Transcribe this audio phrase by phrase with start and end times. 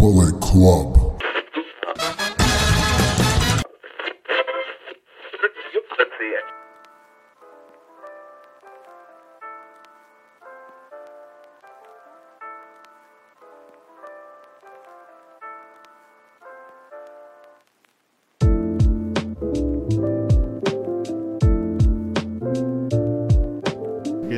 [0.00, 0.96] Bullet Club.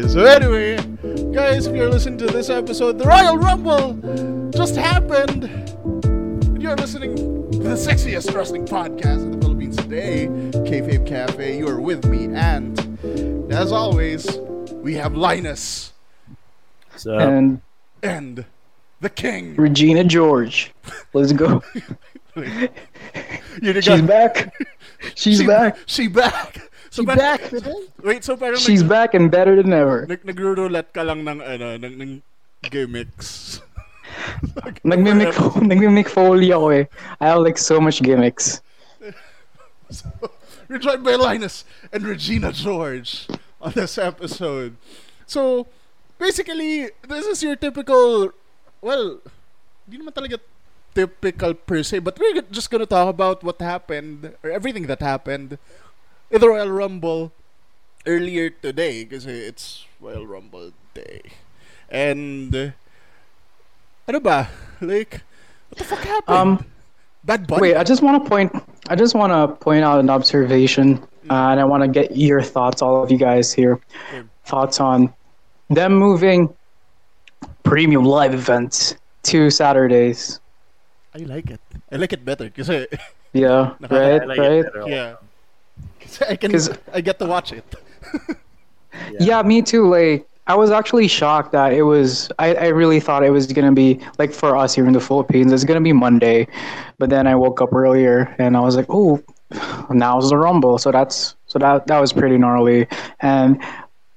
[0.09, 0.77] So anyway,
[1.33, 3.95] guys, if you're listening to this episode, the Royal Rumble
[4.63, 5.43] just happened.
[6.05, 10.29] And You're listening to the sexiest wrestling podcast in the Philippines today,
[10.63, 11.59] Kayfabe Cafe.
[11.59, 12.79] You are with me, and
[13.53, 14.39] as always,
[14.87, 15.93] we have Linus
[16.95, 17.61] So and
[18.05, 18.45] and
[19.01, 19.57] the King.
[19.57, 20.71] Regina George.
[21.13, 21.61] Let's go.
[22.37, 24.55] You're the She's back.
[25.17, 25.77] She's She- back.
[25.87, 26.71] She back.
[26.91, 27.41] So She's pa- back.
[28.05, 30.07] Wait, so parang She's nag- back and better than ever.
[30.07, 32.23] nag nagro-roulette ka lang ng ano, ng, ng
[32.71, 33.59] gimmicks.
[34.85, 36.85] Nagmimic foley ako eh.
[37.21, 38.61] I have like so much gimmicks.
[39.93, 40.09] So,
[40.73, 43.29] we're joined by Linus and Regina George
[43.61, 44.81] on this episode.
[45.29, 45.69] So,
[46.17, 48.33] basically, this is your typical,
[48.81, 49.21] well,
[49.85, 50.41] hindi naman talaga
[50.97, 55.61] typical per se, but we're just gonna talk about what happened, or everything that happened
[56.33, 57.33] in the Royal Rumble
[58.09, 61.37] earlier today, because it's Royal Rumble Day.
[61.93, 62.73] And,
[64.07, 64.49] uh, ano ba?
[64.81, 65.21] Like,
[65.71, 66.37] what the fuck happened?
[66.37, 66.67] Um,
[67.25, 67.61] Bad Bunny?
[67.63, 68.51] Wait, I just want to point.
[68.89, 70.99] I just want to point out an observation,
[71.31, 73.79] uh, and I want to get your thoughts, all of you guys here,
[74.11, 74.27] Okay.
[74.45, 75.13] thoughts on
[75.71, 76.53] them moving
[77.63, 78.97] premium live events
[79.31, 80.41] to Saturdays.
[81.15, 81.61] I like it.
[81.93, 82.87] I like it better kasi
[83.33, 84.63] Yeah, Nakaka- right, I like right.
[84.67, 84.85] better.
[84.89, 85.15] yeah.
[86.03, 87.65] Kasi I can 'Cause- I get to watch it.
[89.21, 89.89] Yeah, me too.
[89.89, 92.31] Like, I was actually shocked that it was.
[92.39, 95.53] I, I really thought it was gonna be like for us here in the Philippines,
[95.53, 96.49] it's gonna be Monday,
[96.99, 99.23] but then I woke up earlier and I was like, oh,
[99.91, 100.79] now's the Rumble.
[100.79, 102.89] So that's so that that was pretty gnarly,
[103.21, 103.63] and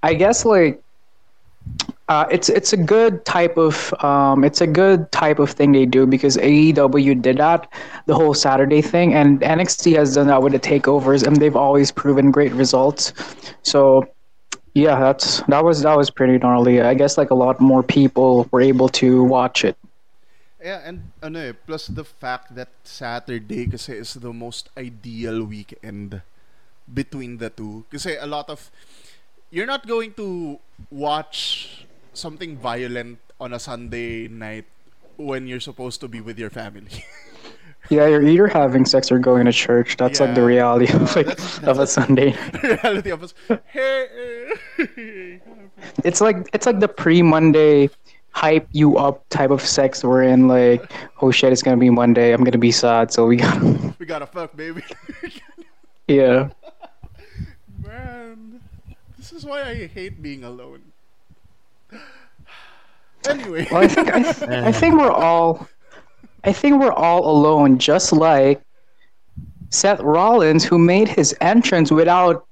[0.03, 0.81] I guess like.
[2.07, 5.87] Uh, it's it's a good type of um, it's a good type of thing they
[5.87, 7.67] do because AEW did that
[8.05, 11.91] the whole Saturday thing and NXT has done that with the takeovers and they've always
[11.91, 13.11] proven great results.
[13.63, 14.07] So
[14.75, 16.83] yeah, that's that was that was pretty gnarly.
[16.83, 19.79] I guess like a lot more people were able to watch it.
[20.59, 26.19] Yeah, and ano eh, plus the fact that Saturday kasi is the most ideal weekend
[26.91, 27.87] between the two.
[27.87, 28.67] Kasi a lot of
[29.47, 30.59] you're not going to
[30.91, 34.67] watch something violent on a Sunday night
[35.15, 37.07] when you're supposed to be with your family.
[37.89, 39.97] Yeah, you're either having sex or going to church.
[39.97, 42.35] That's like the reality of like that's- of a Sunday.
[42.63, 43.33] reality of us.
[43.67, 45.39] Hey,
[46.03, 47.89] It's like it's like the pre-Monday
[48.31, 50.47] hype you up type of sex we're in.
[50.47, 50.91] Like,
[51.21, 52.33] oh shit, it's gonna be Monday.
[52.33, 53.61] I'm gonna be sad, so we got
[53.99, 54.83] we gotta fuck, baby.
[56.07, 56.49] yeah.
[57.85, 58.61] Man,
[59.17, 60.81] this is why I hate being alone.
[63.27, 65.67] Anyway, Well, I think I, I think we're all
[66.45, 68.61] I think we're all alone, just like
[69.69, 72.45] Seth Rollins, who made his entrance without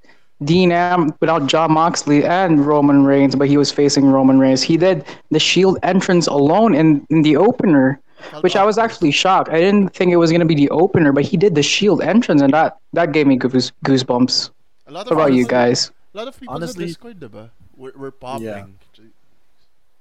[0.44, 4.62] Dean Am without Jon Moxley and Roman Reigns, but he was facing Roman Reigns.
[4.62, 8.00] He did the Shield entrance alone in, in the opener,
[8.42, 9.50] which I was actually shocked.
[9.50, 12.42] I didn't think it was gonna be the opener, but he did the Shield entrance,
[12.42, 14.50] and that that gave me goose, goosebumps.
[14.88, 15.92] a lot What of about you guys?
[16.14, 17.50] A lot of people Honestly- on Discord, diba?
[17.78, 18.78] We're, we're popping.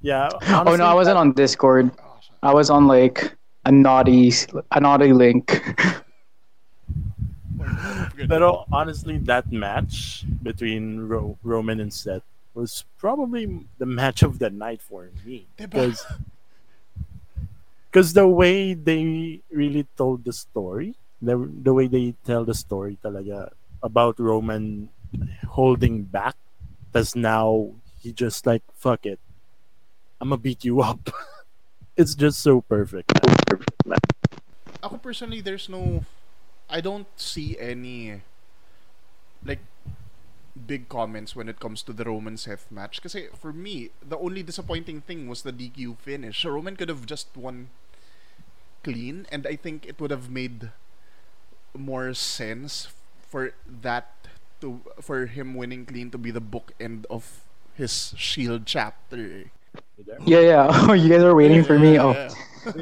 [0.01, 0.29] yeah.
[0.67, 1.91] oh no, I wasn't on Discord.
[1.99, 2.21] Oh.
[2.43, 4.33] I was on like a naughty
[4.71, 5.63] a naughty link.
[8.29, 8.43] but
[8.73, 12.23] honestly, that match between Ro- Roman and Seth
[12.55, 16.05] was probably the match of the night for me because
[17.91, 22.99] because the way they really told the story, the the way they tell the story
[23.03, 23.51] talaga
[23.83, 24.89] about Roman
[25.49, 26.37] holding back,
[26.93, 29.21] that's now he just like fuck it,
[30.21, 31.11] I'm gonna beat you up.
[31.97, 33.13] it's just so perfect.
[34.83, 36.05] Ako personally, there's no...
[36.69, 38.23] I don't see any...
[39.45, 39.61] Like,
[40.55, 43.03] big comments when it comes to the Roman Seth match.
[43.03, 46.45] Because for me, the only disappointing thing was the DQ finish.
[46.45, 47.71] Roman could have just won
[48.83, 50.71] clean, and I think it would have made
[51.75, 52.89] more sense
[53.29, 54.29] for that
[54.61, 57.43] to for him winning clean to be the bookend of
[57.75, 59.51] his Shield chapter.
[60.25, 60.69] Yeah, yeah.
[60.71, 61.99] Oh, you guys are waiting for me.
[61.99, 62.33] Oh, Yeah.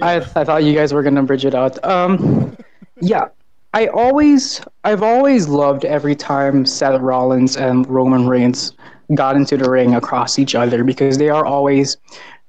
[0.02, 1.82] I, I thought you guys were gonna bridge it out.
[1.84, 2.56] Um,
[3.00, 3.28] yeah,
[3.72, 8.72] I always, I've always loved every time Seth Rollins and Roman Reigns
[9.14, 11.96] got into the ring across each other because they are always,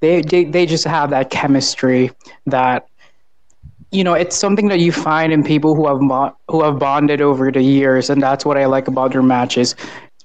[0.02, 2.12] they, they, they just have that chemistry
[2.48, 2.88] that
[3.92, 7.20] you know, it's something that you find in people who have mo- who have bonded
[7.22, 9.76] over the years, and that's what I like about their matches.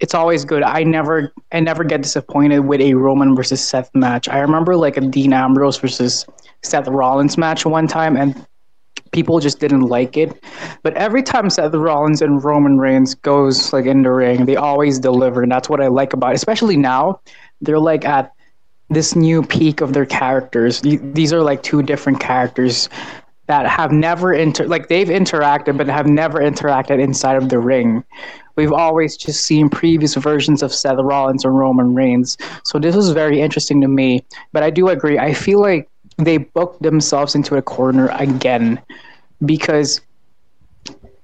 [0.01, 0.63] It's always good.
[0.63, 4.29] I never, I never get disappointed with a Roman versus Seth match.
[4.29, 6.27] I remember like a Dean Ambrose versus
[6.63, 8.47] Seth Rollins match one time, and
[9.13, 10.43] people just didn't like it.
[10.83, 14.99] But every time Seth Rollins and Roman Reigns goes like in the ring, they always
[14.99, 16.37] deliver, and that's what I like about it.
[16.37, 17.21] Especially now,
[17.63, 18.33] they're like at
[18.91, 20.81] this new peak of their characters.
[20.83, 22.89] These are like two different characters
[23.47, 28.05] that have never inter like they've interacted but have never interacted inside of the ring.
[28.57, 32.39] We've always just seen previous versions of Seth Rollins and Roman Reigns.
[32.65, 34.25] So this was very interesting to me.
[34.53, 35.19] But I do agree.
[35.19, 38.81] I feel like they booked themselves into a corner again
[39.45, 40.01] because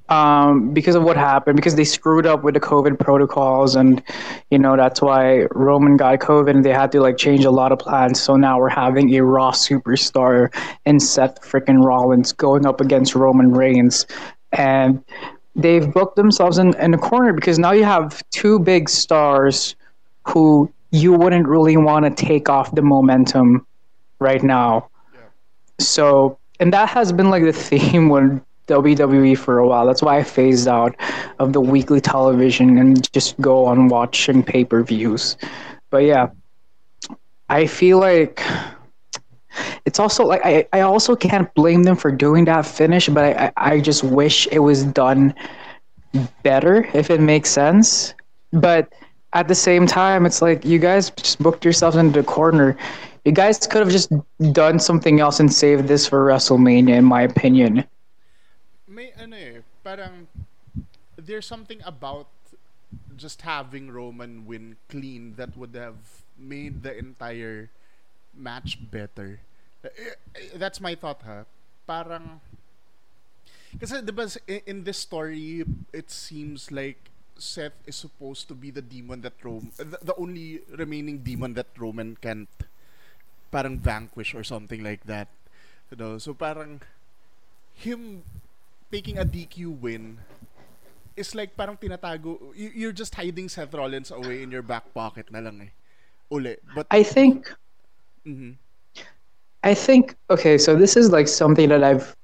[0.08, 4.02] um, because of what happened, because they screwed up with the COVID protocols, and
[4.50, 7.72] you know that's why Roman got COVID, and they had to like change a lot
[7.72, 8.20] of plans.
[8.20, 10.52] So now we're having a Raw superstar
[10.84, 14.06] and Seth freaking Rollins going up against Roman Reigns,
[14.52, 15.02] and
[15.54, 19.76] they've booked themselves in, in a corner because now you have two big stars
[20.26, 23.66] who you wouldn't really want to take off the momentum
[24.18, 24.88] right now.
[25.12, 25.20] Yeah.
[25.80, 28.42] So, and that has been like the theme when
[28.72, 29.86] WWE for a while.
[29.86, 30.96] That's why I phased out
[31.38, 35.36] of the weekly television and just go on watching pay per views.
[35.90, 36.30] But yeah,
[37.48, 38.42] I feel like
[39.84, 43.52] it's also like I, I also can't blame them for doing that finish, but I,
[43.56, 45.34] I just wish it was done
[46.42, 48.14] better if it makes sense.
[48.52, 48.92] But
[49.34, 52.76] at the same time, it's like you guys just booked yourselves into the corner.
[53.24, 54.12] You guys could have just
[54.52, 57.84] done something else and saved this for WrestleMania, in my opinion
[59.02, 60.30] may ano eh, parang
[61.18, 62.30] there's something about
[63.18, 65.98] just having Roman win clean that would have
[66.38, 67.66] made the entire
[68.30, 69.42] match better.
[69.82, 71.42] Eh, that's my thought ha.
[71.82, 72.38] Parang
[73.74, 79.24] kasi diba in this story it seems like Seth is supposed to be the demon
[79.26, 82.52] that Rome the, the only remaining demon that Roman can't
[83.50, 85.26] parang vanquish or something like that.
[85.90, 86.80] You know, so parang
[87.74, 88.22] him
[88.92, 90.20] taking a DQ win
[91.16, 95.40] is like parang tinatago you're just hiding Seth Rollins away in your back pocket na
[95.40, 95.72] lang eh.
[96.30, 96.56] Uli.
[96.74, 97.48] But I think
[98.28, 98.52] mm-hmm.
[99.64, 102.16] I think okay, so this is like something that I've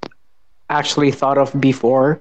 [0.70, 2.20] actually thought of before.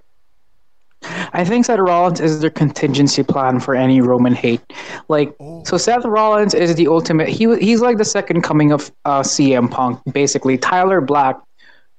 [1.32, 4.62] I think Seth Rollins is their contingency plan for any Roman hate.
[5.10, 5.64] Like, oh.
[5.64, 7.30] so Seth Rollins is the ultimate.
[7.30, 10.02] He he's like the second coming of uh, CM Punk.
[10.12, 11.38] Basically, Tyler Black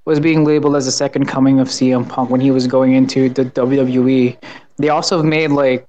[0.08, 3.28] was being labeled as the second coming of CM Punk when he was going into
[3.28, 4.38] the WWE.
[4.78, 5.86] They also made like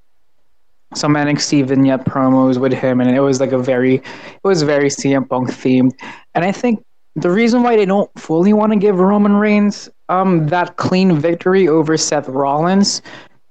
[0.94, 4.89] some NXT vignette promos with him, and it was like a very, it was very
[4.89, 5.94] CM Punk themed.
[6.36, 6.83] And I think
[7.16, 11.69] the reason why they don't fully want to give Roman Reigns um that clean victory
[11.69, 13.01] over Seth Rollins,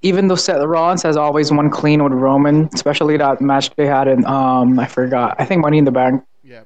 [0.03, 4.07] even though Seth Rollins has always won clean with Roman, especially that match they had
[4.07, 6.23] in um I forgot, I think Money in the Bank.
[6.45, 6.65] Yeah.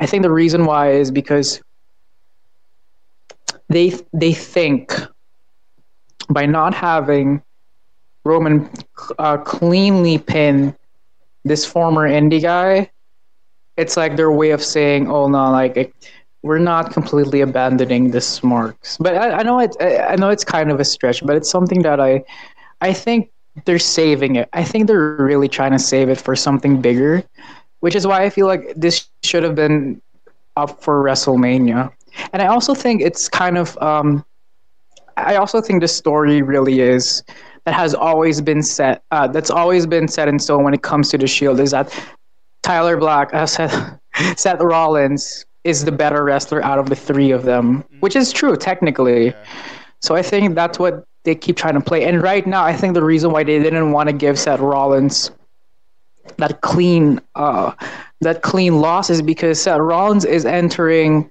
[0.00, 1.62] I think the reason why is because
[3.72, 4.92] they they think
[6.30, 7.42] by not having
[8.24, 8.70] Roman
[9.18, 10.74] uh, cleanly pin
[11.44, 12.90] this former indie guy,
[13.76, 15.92] it's like their way of saying, "Oh no, like it,
[16.42, 19.76] we're not completely abandoning this marks." But I, I know it.
[19.80, 22.24] I know it's kind of a stretch, but it's something that I,
[22.80, 23.30] I think
[23.64, 24.48] they're saving it.
[24.52, 27.22] I think they're really trying to save it for something bigger,
[27.80, 30.00] which is why I feel like this should have been
[30.56, 31.92] up for WrestleMania.
[32.32, 34.24] And I also think it's kind of, um,
[35.16, 37.22] I also think the story really is
[37.64, 41.10] that has always been set, uh, that's always been set in stone when it comes
[41.10, 41.92] to the Shield is that
[42.62, 43.98] Tyler Black, uh, Seth,
[44.36, 48.56] Seth Rollins is the better wrestler out of the three of them, which is true
[48.56, 49.26] technically.
[49.26, 49.44] Yeah.
[50.00, 52.04] So I think that's what they keep trying to play.
[52.04, 55.30] And right now, I think the reason why they didn't want to give Seth Rollins
[56.38, 57.72] that clean, uh,
[58.20, 61.30] that clean loss is because Seth Rollins is entering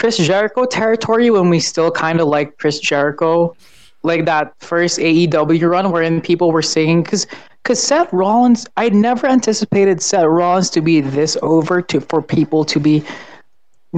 [0.00, 3.54] Chris Jericho territory when we still kind of like Chris Jericho,
[4.02, 7.26] like that first AEW run wherein people were saying because
[7.62, 12.64] because Seth Rollins, I never anticipated Seth Rollins to be this over to for people
[12.64, 13.04] to be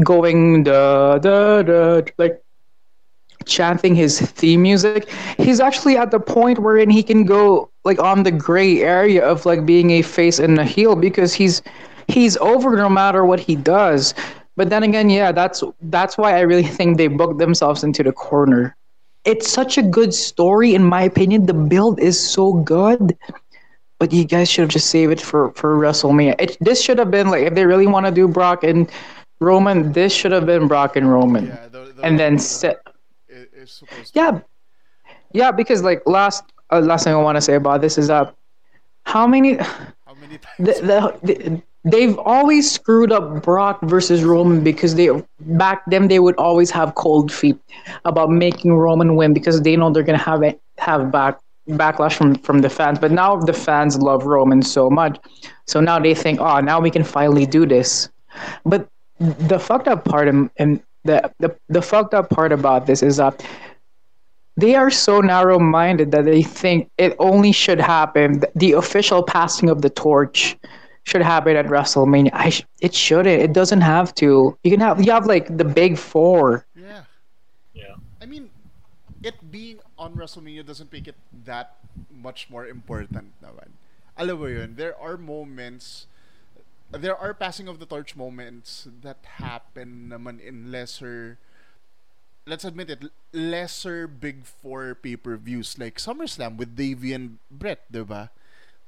[0.03, 2.43] going da da da like
[3.47, 5.09] chanting his theme music.
[5.39, 9.47] He's actually at the point wherein he can go like on the gray area of
[9.47, 11.63] like being a face and a heel because he's
[12.09, 14.15] he's over no matter what he does.
[14.57, 18.13] But then again, yeah, that's that's why I really think they booked themselves into the
[18.13, 18.77] corner.
[19.25, 21.47] It's such a good story, in my opinion.
[21.47, 23.17] The build is so good,
[23.99, 26.35] but you guys should have just saved it for for WrestleMania.
[26.39, 28.91] It, this should have been like if they really want to do Brock and
[29.41, 29.93] Roman.
[29.93, 32.79] This should have been Brock and Roman, Yeah, the, the and then set.
[33.31, 34.41] i- is supposed to Yeah,
[35.33, 35.51] yeah.
[35.51, 38.35] Because like last uh, last thing I want to say about this is that
[39.05, 39.59] how many
[40.07, 40.59] How many times?
[40.59, 40.73] the,
[41.23, 45.09] the, the they've always screwed up Brock versus Roman because they
[45.41, 47.59] back then they would always have cold feet
[48.05, 52.35] about making Roman win because they know they're gonna have it have back backlash from
[52.37, 52.99] from the fans.
[52.99, 55.19] But now the fans love Roman so much,
[55.67, 58.09] so now they think, oh, now we can finally do this.
[58.65, 60.51] But the fucked up part and
[61.05, 63.45] the, the the fucked up part about this is that
[64.57, 69.71] they are so narrow minded that they think it only should happen the official passing
[69.71, 70.57] of the torch
[71.05, 72.31] should happen at WrestleMania.
[72.33, 73.43] I sh- it shouldn't.
[73.43, 74.57] It doesn't have to.
[74.63, 76.67] You can have you have like the big four.
[76.75, 77.05] Yeah.
[77.75, 77.97] Yeah.
[78.21, 78.51] I mean,
[79.23, 81.77] it being on WrestleMania doesn't make it that
[82.11, 83.75] much more important naman.
[84.17, 86.07] Alam mo yun, there are moments,
[86.91, 91.39] there are passing of the torch moments that happen naman in lesser,
[92.47, 98.29] let's admit it, lesser big four pay-per-views like SummerSlam with Davey and Bret, diba?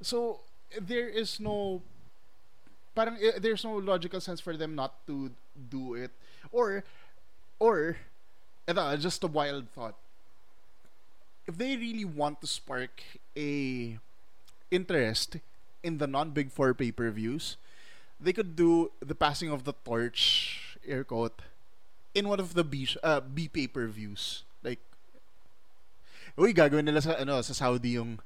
[0.02, 0.44] So,
[0.76, 1.80] there is no
[2.94, 6.10] parang eh, there's no logical sense for them not to do it.
[6.50, 6.82] Or
[7.58, 7.96] or
[8.66, 9.98] ito, just a wild thought.
[11.46, 13.04] If they really want to spark
[13.36, 13.98] a
[14.70, 15.36] interest
[15.84, 17.60] in the non big four pay-per-views
[18.20, 21.42] they could do the passing of the torch air quote
[22.14, 24.44] in one of the B uh, B pay-per-views.
[24.62, 24.80] Like
[26.38, 28.18] uy gagawin nila sa ano sa Saudi yung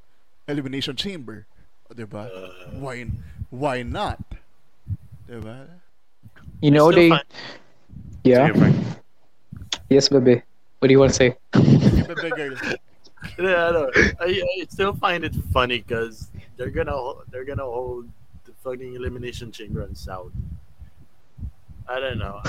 [0.46, 1.46] elimination chamber.
[1.90, 2.30] O, diba?
[2.78, 3.10] Why
[3.50, 4.20] why not
[5.28, 5.68] diba
[6.60, 7.10] You know they.
[7.10, 7.20] fine.
[8.24, 8.48] Yeah.
[8.48, 8.96] Sige,
[9.90, 10.42] Yes, baby.
[10.78, 11.36] What do you want to say?
[13.36, 13.90] Yeah, I, know.
[14.20, 16.94] I, I still find it funny because they're gonna
[17.30, 18.06] they're gonna hold
[18.46, 20.30] the fucking elimination chamber on South.
[21.88, 22.40] I don't know.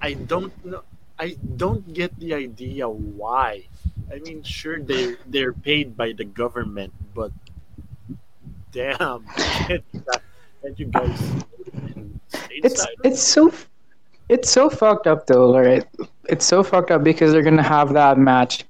[0.00, 0.82] I don't know.
[1.18, 3.66] I don't get the idea why.
[4.06, 7.32] I mean, sure they they're paid by the government, but
[8.70, 9.26] damn,
[10.76, 11.44] you guys
[12.50, 13.52] It's it's so
[14.28, 15.84] it's so fucked up though, right?
[16.28, 18.64] It's so fucked up because they're gonna have that match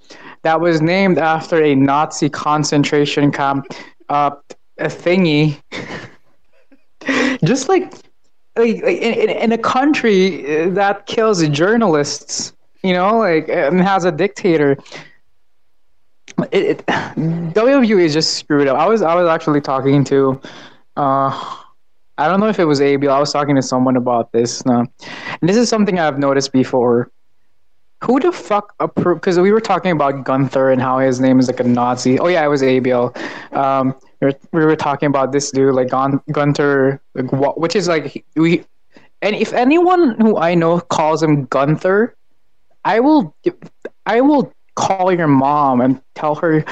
[0.44, 3.66] that was named after a Nazi concentration camp,
[4.08, 4.30] uh,
[4.78, 5.60] a thingy.
[7.44, 7.92] Just like,
[8.56, 13.80] like, like in, in, in a country uh, that kills journalists, you know, like and
[13.80, 14.76] has a dictator.
[16.50, 18.78] It, it WWE is just screwed up.
[18.78, 20.40] I was I was actually talking to,
[20.96, 21.56] uh,
[22.18, 23.10] I don't know if it was ABL.
[23.10, 24.64] I was talking to someone about this.
[24.64, 24.80] No.
[25.40, 27.10] And this is something I've noticed before.
[28.04, 29.20] Who the fuck approved?
[29.22, 32.18] Because we were talking about Gunther and how his name is like a Nazi.
[32.18, 33.16] Oh yeah, it was ABL.
[33.56, 37.74] Um, we were, we were talking about this dude like Gun- Gunther, like, wha- which
[37.74, 38.64] is like we.
[39.22, 42.14] And if anyone who I know calls him Gunther,
[42.84, 43.34] I will,
[44.04, 46.62] I will call your mom and tell her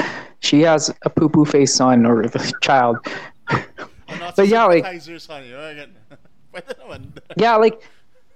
[0.40, 2.24] she has a poo poo face son or
[2.60, 2.98] child.
[4.12, 5.54] Oh, not But yeah, like- sympathizers on you.
[5.56, 5.90] Ganun.
[6.52, 7.00] Pwede naman.
[7.40, 7.80] yeah like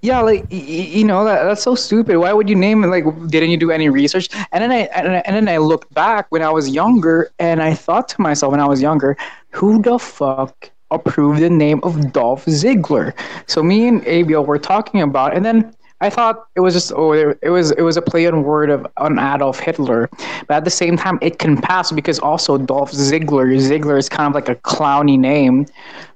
[0.00, 2.88] yeah like y- y- you know that that's so stupid why would you name it
[2.88, 6.24] like didn't you do any research and then i and, and then i looked back
[6.32, 9.16] when i was younger and i thought to myself when i was younger
[9.52, 13.12] who the fuck approved the name of dolph ziggler
[13.46, 15.60] so me and abl were talking about and then
[16.00, 18.86] I thought it was just oh it was it was a play on word of
[18.98, 20.10] on Adolf Hitler,
[20.46, 24.28] but at the same time it can pass because also Dolph Ziggler Ziggler is kind
[24.28, 25.66] of like a clowny name,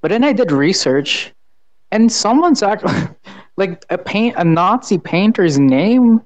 [0.03, 1.33] but then I did research
[1.91, 3.09] and someone's actually
[3.57, 6.21] like a paint a Nazi painter's name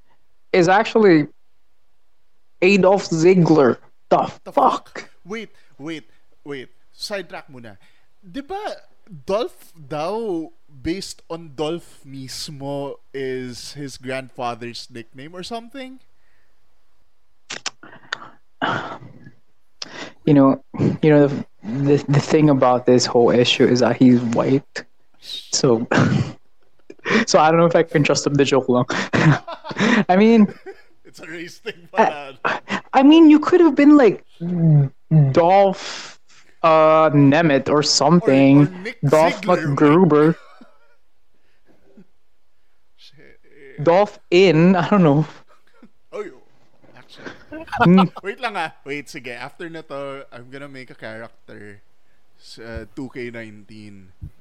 [0.52, 1.28] is actually
[2.62, 3.78] Adolf Ziegler.
[4.08, 5.10] The, The fuck?
[5.24, 6.04] Wait, wait,
[6.44, 6.68] wait.
[6.92, 7.76] Sidetrack muna.
[8.22, 8.76] Di ba
[9.26, 10.48] Dolph daw
[10.84, 15.98] based on Dolph mismo is his grandfather's nickname or something?
[20.24, 20.64] You know,
[21.02, 24.84] you know the, the the thing about this whole issue is that he's white,
[25.20, 25.86] so
[27.26, 28.86] so I don't know if I can trust him to joke long.
[30.08, 30.48] I mean,
[31.04, 32.38] It's a race thing pala.
[32.92, 34.24] I mean, you could have been like
[35.32, 36.18] Dolph
[36.62, 38.66] uh, Nemeth or something.
[38.66, 39.76] Or- or Dolph Ziggler.
[39.76, 40.36] McGruber.
[42.96, 43.38] Shit.
[43.82, 44.76] Dolph In.
[44.76, 45.26] I don't know.
[46.12, 46.38] Oh, yo.
[46.96, 47.32] Actually.
[48.22, 48.74] Wait lang ah.
[48.84, 49.34] Wait, sige.
[49.34, 51.82] After na to, I'm gonna make a character
[52.38, 53.66] sa 2K19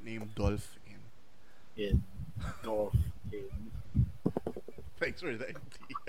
[0.03, 0.77] named Dolph.
[1.75, 1.97] Yeah.
[2.61, 2.93] Dolph.
[4.99, 5.99] Thanks for the idea.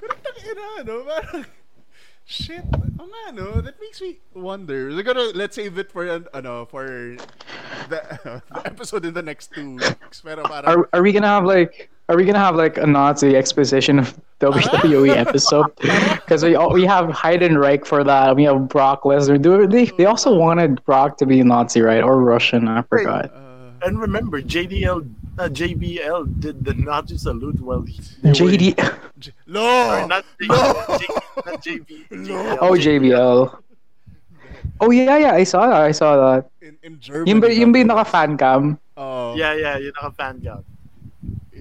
[0.00, 1.02] Pero tangina, no?
[1.04, 1.44] Parang,
[2.24, 2.64] shit.
[3.00, 3.60] Oh nga, no?
[3.60, 4.88] That makes me wonder.
[4.94, 7.16] We're gonna, let's save it for, an- ano, for
[7.90, 8.00] the,
[8.54, 10.22] the episode in the next two weeks.
[10.24, 13.36] Pero parang, Are are we gonna have like are we gonna have like a Nazi
[13.36, 15.66] exposition of WWE episode?
[15.76, 18.36] Because we all, we have Heidenreich for that.
[18.36, 19.40] We have Brock Lesnar.
[19.40, 22.02] Do they they also wanted Brock to be Nazi, right?
[22.02, 22.68] Or Russian?
[22.68, 23.32] I forgot.
[23.34, 25.04] uh, And remember, JDL,
[25.38, 28.74] uh, JBL did the Nazi salute while he, they were- JD.
[29.18, 30.06] J- Sorry, no!
[30.06, 30.56] not, J, No!
[30.98, 31.04] J,
[31.46, 31.88] not JB.
[32.10, 32.58] JBL.
[32.60, 33.58] Oh JBL.
[34.80, 35.32] Oh yeah, yeah.
[35.32, 35.80] I saw that.
[35.80, 36.50] I saw that.
[36.60, 37.30] In, in Germany.
[37.30, 38.12] Yung ba yung ba yung nonetheless.
[38.12, 38.62] naka fan cam?
[38.96, 40.60] Oh, Yeah, yeah, yun naka fan cam.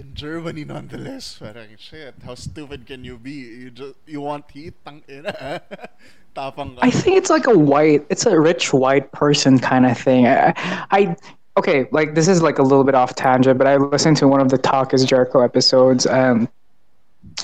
[0.05, 1.37] In Germany nonetheless.
[1.39, 3.31] Parang shit, how stupid can you be?
[3.31, 5.61] You just you want heat, tang eh, ina.
[6.35, 6.77] Tapang.
[6.81, 10.27] I think it's like a white, it's a rich white person kind of thing.
[10.27, 10.53] I,
[10.91, 11.15] I,
[11.55, 14.41] okay, like this is like a little bit off tangent, but I listened to one
[14.41, 16.49] of the Talk is Jericho episodes, and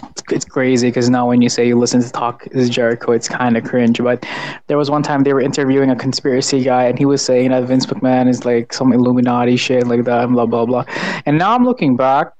[0.09, 3.29] it's, it's crazy because now when you say you listen to Talk is Jericho, it's
[3.29, 4.03] kind of cringe.
[4.03, 4.25] But
[4.67, 7.63] there was one time they were interviewing a conspiracy guy, and he was saying that
[7.63, 10.83] Vince McMahon is like some Illuminati shit like that, and blah blah blah.
[11.25, 12.33] And now I'm looking back,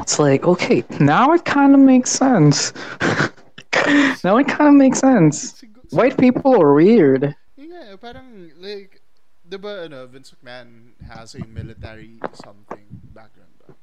[0.00, 2.72] it's like okay, now it kind of makes sense.
[4.24, 5.62] now it kind of makes sense.
[5.90, 7.34] White people are weird.
[7.56, 9.00] Yeah, parang like,
[9.48, 13.74] di ba ano, Vince McMahon has a military something background ba?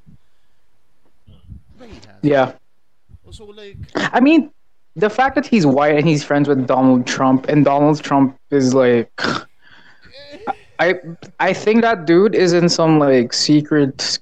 [1.86, 2.22] He has?
[2.22, 2.54] Yeah.
[3.32, 4.52] So like, I mean,
[4.96, 8.74] the fact that he's white and he's friends with Donald Trump, and Donald Trump is
[8.74, 9.12] like.
[10.82, 10.96] I
[11.40, 14.18] I think that dude is in some like secret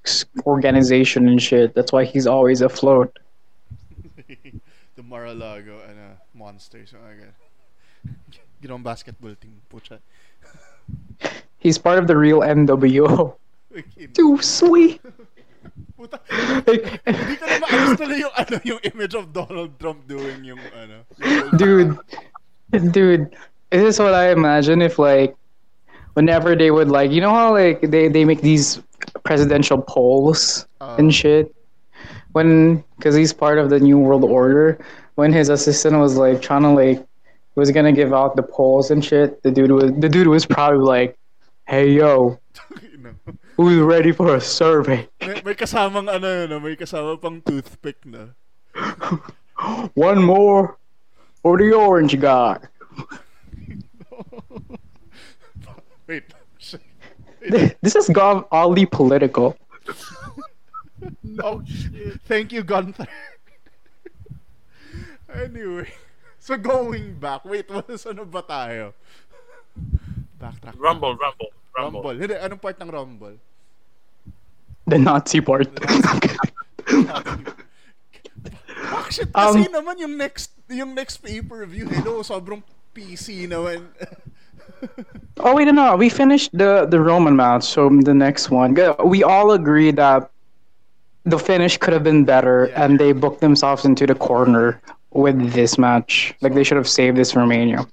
[0.45, 1.73] organization and shit.
[1.73, 3.15] That's why he's always afloat.
[4.27, 6.91] the Mar-a-Lago and uh, monsters.
[6.91, 7.33] Oh my god.
[8.59, 9.55] Ginawang basketball team.
[9.71, 9.99] Pucha.
[11.63, 13.35] He's part of the real NWO.
[14.13, 14.99] Too sweet.
[15.95, 16.19] Puta.
[16.27, 21.03] Hindi ko na yung, ano, yung image of Donald Trump doing yung, ano.
[21.19, 21.91] yung- dude
[22.91, 23.25] dude
[23.71, 25.33] this is what i imagine if like
[26.19, 28.83] whenever they would like you know how like they, they make these
[29.23, 31.55] presidential polls Uh, and shit
[32.35, 34.75] when because he's part of the new world order
[35.15, 36.99] when his assistant was like trying to like
[37.55, 40.83] was gonna give out the polls and shit the dude was the dude was probably
[40.83, 41.15] like
[41.71, 42.35] hey yo
[42.99, 43.15] know.
[43.55, 48.35] who's ready for a survey may, may kasamang ano yun, may kasama pang toothpick na.
[49.95, 50.75] one more
[51.43, 52.59] for the orange guy.
[57.41, 57.77] Shit.
[57.81, 59.55] this has gone oddly political
[61.39, 62.19] Oh, shit.
[62.27, 63.07] Thank you, Gunther.
[65.33, 65.87] anyway.
[66.39, 68.91] So going back, wait, what is ano ba tayo?
[70.35, 70.75] Backtrack.
[70.75, 72.03] Rumble, rumble, rumble.
[72.03, 72.19] Rumble.
[72.19, 73.37] Hindi, anong part ng Rumble?
[74.89, 75.69] the nazi part
[78.89, 83.85] Bakit kasi Um, naman yung next yung next pay-per-view, hello, sobrang PC naman.
[85.39, 87.63] Oh wait, no, we finished the the Roman match.
[87.63, 90.29] So the next one, we all agree that
[91.23, 92.83] the finish could have been better, Yeah.
[92.83, 96.33] and they booked themselves into the corner with this match.
[96.41, 97.87] Like they should have saved this for Mania.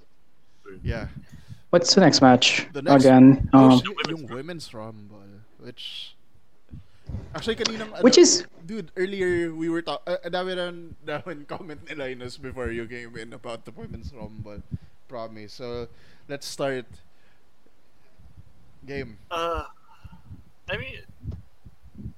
[0.82, 1.06] yeah.
[1.70, 3.48] What's the next match The next- again?
[3.52, 5.22] Um, yung women's rumble,
[5.58, 6.14] which
[7.34, 10.50] actually kaninang ano, which is dude earlier we were talking uh, dami
[11.46, 14.58] comment ni Linus before you came in about the women's rumble
[15.08, 15.88] promise so
[16.28, 16.86] let's start
[18.86, 19.64] game Uh,
[20.68, 20.98] I mean,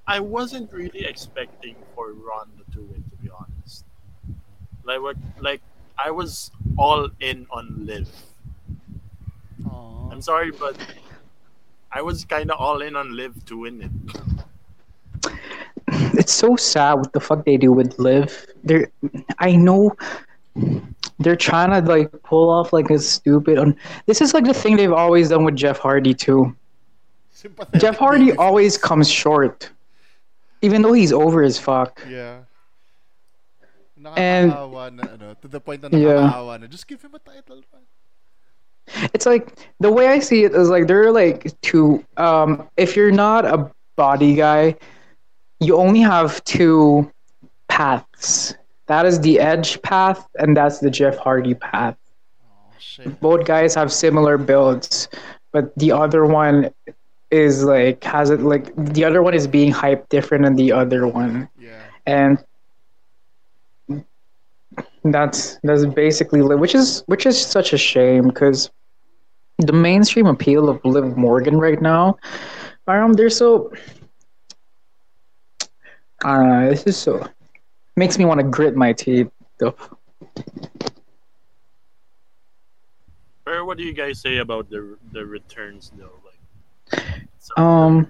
[0.07, 3.85] I wasn't really expecting for Ronda to win, to be honest.
[4.83, 5.17] Like what?
[5.39, 5.61] Like
[5.97, 8.09] I was all in on Liv.
[9.63, 10.11] Aww.
[10.11, 10.75] I'm sorry, but
[11.91, 13.91] I was kind of all in on Liv to win it.
[16.17, 18.47] it's so sad what the fuck they do with Liv.
[18.63, 18.89] They're
[19.37, 19.95] I know
[21.19, 24.77] they're trying to like pull off like a stupid on this is like the thing
[24.77, 26.55] they've always done with Jeff Hardy too.
[27.31, 29.69] Sympathetic Jeff Hardy always comes short.
[30.61, 32.01] Even though he's over as fuck.
[32.07, 32.39] yeah
[34.15, 36.31] And- na ano to the point na Yeah.
[36.57, 37.83] na just give him a title man.
[39.13, 42.95] It's like the way I see it is like there are like two um if
[42.95, 44.75] you're not a body guy,
[45.59, 47.11] you only have two
[47.67, 48.55] paths.
[48.89, 51.95] That is the edge path and that's the Jeff Hardy path.
[52.43, 55.07] oh shit both guys have similar builds,
[55.51, 56.73] but the other one
[57.29, 61.05] is like has it like the other one is being hyped different than the other
[61.05, 62.43] one, yeah and
[65.03, 68.71] that's that's basically which is which is such a shame because
[69.59, 72.17] the mainstream appeal of Liv Morgan right now,
[72.87, 73.71] um, they're so.
[76.25, 77.25] Uh, this is so
[77.99, 79.29] makes me want to grit my teeth.
[79.59, 79.75] Though.
[83.45, 86.19] Or what do you guys say about the the returns though?
[86.25, 87.03] Like
[87.57, 88.07] Um,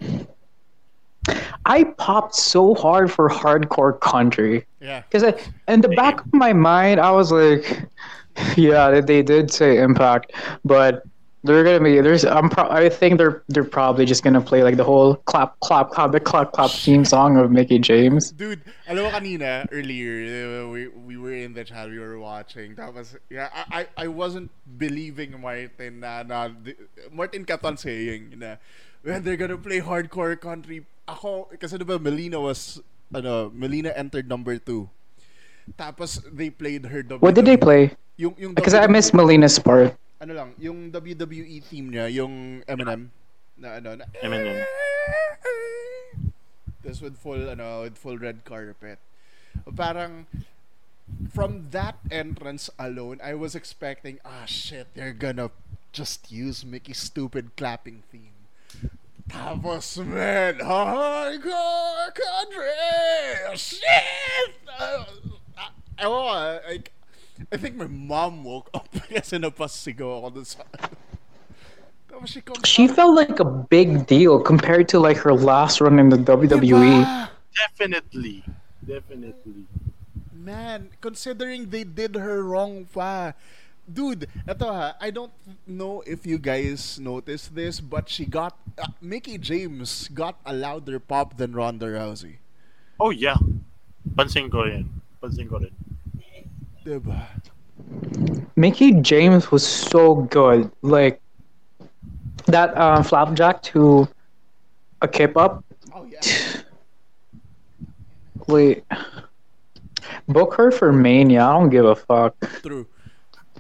[1.66, 5.02] I popped so hard for hardcore country Yeah.
[5.10, 5.24] because
[5.68, 7.86] in the back of my mind, I was like,
[8.58, 11.04] yeah, they, they did say Impact, but
[11.44, 14.76] they're gonna be there's I'm pro- I think they're they're probably just gonna play like
[14.76, 18.32] the whole clap clap clap the clap clap theme song of Mickie James.
[18.32, 22.76] Dude, alam mo kanina, earlier, uh, we, we were in the chat, we were watching.
[22.76, 26.50] That was yeah, I, I, I wasn't believing Martin na, na
[27.12, 28.60] Martin kept on saying na,
[29.04, 32.82] when they're gonna play hardcore country, ako, kasi diba Melina was,
[33.16, 34.90] ano, Melina entered number two.
[35.78, 37.06] Tapos, they played her.
[37.20, 37.94] What did they play?
[38.18, 39.96] Yung, yung Because I missed Melina's part.
[40.20, 43.08] Ano lang, yung WWE team niya, yung Eminem,
[43.56, 44.68] na ano, na, Eminem.
[46.84, 49.00] This with full ano, with full red carpet.
[49.76, 50.28] Parang
[51.32, 55.52] from that entrance alone, I was expecting, ah shit, they're gonna
[55.92, 58.36] just use Mickie's stupid clapping theme.
[59.30, 63.56] Tapos, man, hardcore country!
[63.56, 64.52] Shit!
[64.68, 65.06] Uh,
[65.98, 66.80] I, I,
[67.52, 70.64] I think my mom woke up kasi napasigaw ako dun sa...
[72.12, 75.80] Tapos she comes She out, felt like a big deal compared to like her last
[75.80, 76.60] run in the WWE.
[76.60, 77.30] "Diba?
[77.56, 78.44] Definitely.
[78.84, 79.66] Definitely.
[80.34, 83.34] Man, considering they did her wrong pa.
[83.90, 85.34] Dude, eto ha, I don't
[85.66, 91.02] know if you guys noticed this, but she got, uh, Mickie James got a louder
[91.02, 92.38] pop than Ronda Rousey.
[93.00, 93.38] Oh yeah.
[94.14, 95.02] Pansin ko rin.
[95.18, 95.74] Pansin ko rin.
[96.90, 97.22] Diba?
[98.58, 100.74] Mickie James was so good.
[100.82, 101.22] Like
[102.50, 104.10] that uh, flapjack to
[105.06, 105.62] a kip up.
[105.94, 106.26] Oh yeah.
[108.50, 108.82] Wait.
[110.26, 111.46] Book her for Mania.
[111.46, 112.34] I don't give a fuck.
[112.66, 112.90] True.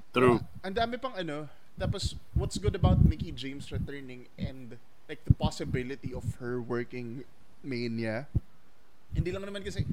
[0.10, 0.42] True.
[0.66, 1.46] Ang dami pang ano,
[1.78, 7.30] tapos what's good about Mickie James returning and like the possibility of her working
[7.62, 8.26] Mania,
[9.14, 9.86] hindi lang naman kasi,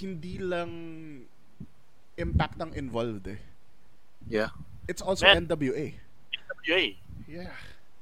[0.00, 0.72] hindi lang
[2.16, 3.40] impact ang involved eh.
[4.28, 4.48] Yeah.
[4.88, 5.46] It's also Man.
[5.46, 5.94] NWA.
[6.66, 6.96] Yay.
[7.28, 7.52] Yeah.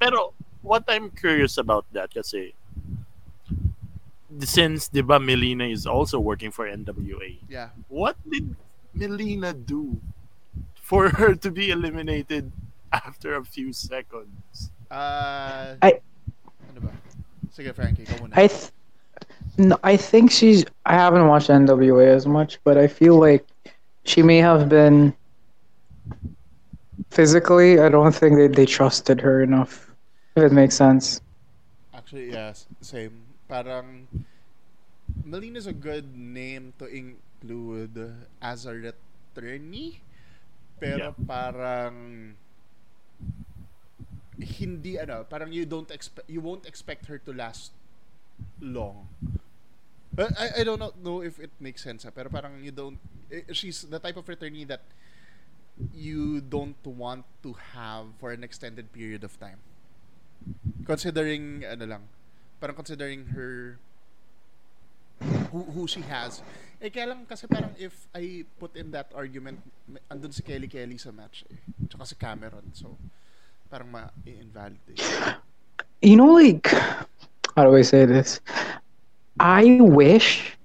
[0.00, 2.54] Pero what I'm curious about that kasi
[4.40, 7.38] since 'di ba Melina is also working for NWA.
[7.48, 7.70] Yeah.
[7.88, 8.54] What did
[8.94, 9.98] Melina do
[10.74, 12.50] for her to be eliminated
[12.92, 14.70] after a few seconds?
[14.90, 16.02] Uh, I-
[16.70, 16.92] ano ba?
[17.54, 18.34] Sige, Frankie, ikaw muna.
[18.34, 18.70] I th-
[19.56, 20.66] no, I think she's.
[20.82, 23.46] I haven't watched NWA as much, but I feel like
[24.04, 25.14] she may have been.
[27.10, 29.90] Physically, I don't think they, they trusted her enough.
[30.36, 31.20] If it makes sense.
[31.94, 33.22] Actually, yes, same.
[33.48, 34.08] Parang
[35.24, 40.00] Melina's a good name to include as a returnee.
[40.80, 42.34] Pero parang
[44.38, 47.70] hindi ano, parang you don't expect you won't expect her to last
[48.58, 49.06] long.
[50.18, 52.06] I, I don't know, if it makes sense.
[52.06, 52.98] ah, Pero parang you don't
[53.32, 54.82] eh, she's the type of returnee that
[55.90, 59.58] you don't want to have for an extended period of time.
[60.86, 62.02] Considering ano lang,
[62.62, 63.78] parang considering her
[65.50, 66.42] who, who she has.
[66.78, 69.62] Eh kaya lang kasi parang if I put in that argument,
[70.10, 71.58] andun si Kelly Kelly sa match eh.
[71.90, 72.66] Tsaka si Cameron.
[72.74, 72.94] So,
[73.70, 75.00] parang ma-invalidate.
[76.04, 76.68] You know, like,
[77.56, 78.38] how do I say this?
[79.40, 80.56] I wish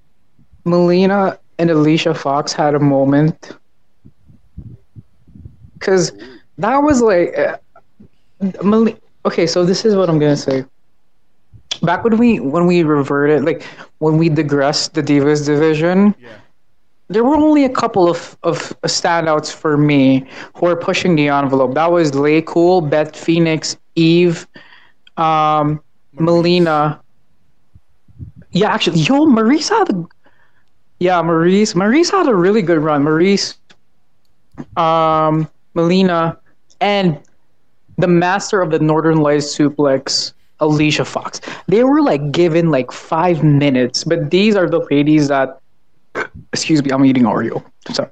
[0.66, 3.58] Melina and Alicia Fox had a moment.
[5.74, 6.12] Because
[6.58, 7.38] that was like.
[7.38, 7.58] Uh,
[8.64, 8.94] Mel-
[9.26, 10.64] okay, so this is what I'm going to say.
[11.82, 13.64] Back when we when we reverted, like
[14.00, 16.30] when we digressed the Divas division, Yeah.
[17.10, 21.74] there were only a couple of, of standouts for me who were pushing the envelope.
[21.74, 24.48] That was Lay Cool, Beth Phoenix, Eve,
[25.18, 25.82] um,
[26.14, 27.00] Melina.
[28.52, 30.08] Yeah, actually, yo, Maryse had a.
[31.00, 31.76] Yeah, Maryse.
[31.76, 33.04] Maryse had a really good run.
[33.04, 33.56] Maryse,
[34.76, 36.38] um, Melina,
[36.82, 37.20] and
[37.98, 41.40] the master of the Northern Lights suplex, Alicia Fox.
[41.68, 45.60] They were like given like five minutes, but these are the ladies that.
[46.52, 47.64] Excuse me, I'm eating Oreo.
[47.92, 48.10] Sorry.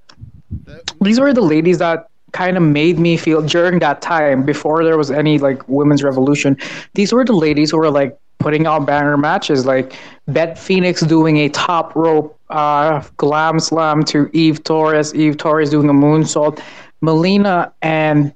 [1.01, 4.97] These were the ladies that kind of made me feel during that time before there
[4.97, 6.57] was any like women's revolution.
[6.93, 9.93] These were the ladies who were like putting out banger matches, like
[10.27, 15.89] Beth Phoenix doing a top rope uh, glam slam to Eve Torres, Eve Torres doing
[15.89, 16.61] a moonsault,
[17.01, 18.33] Melina and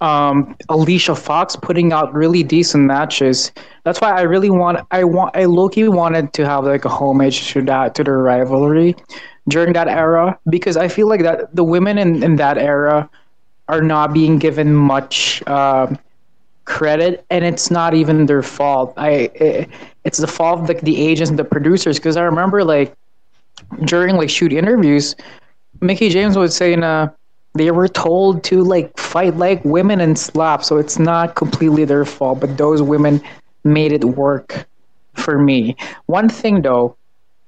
[0.00, 3.52] um, Alicia Fox putting out really decent matches.
[3.84, 7.52] That's why I really want I want I low-key wanted to have like a homage
[7.52, 8.96] to that to the rivalry
[9.48, 13.08] during that era because I feel like that the women in, in that era
[13.68, 15.98] are not being given much um
[16.64, 18.94] credit, and it's not even their fault.
[18.96, 19.68] I it,
[20.04, 22.94] it's the fault of the, the agents and the producers because I remember like
[23.84, 25.14] during like shoot interviews,
[25.80, 27.08] mickie James was saying "Nah."
[27.54, 32.06] they were told to like fight like women and slap so it's not completely their
[32.06, 33.20] fault but those women
[33.64, 34.66] made it work
[35.12, 36.96] for me one thing though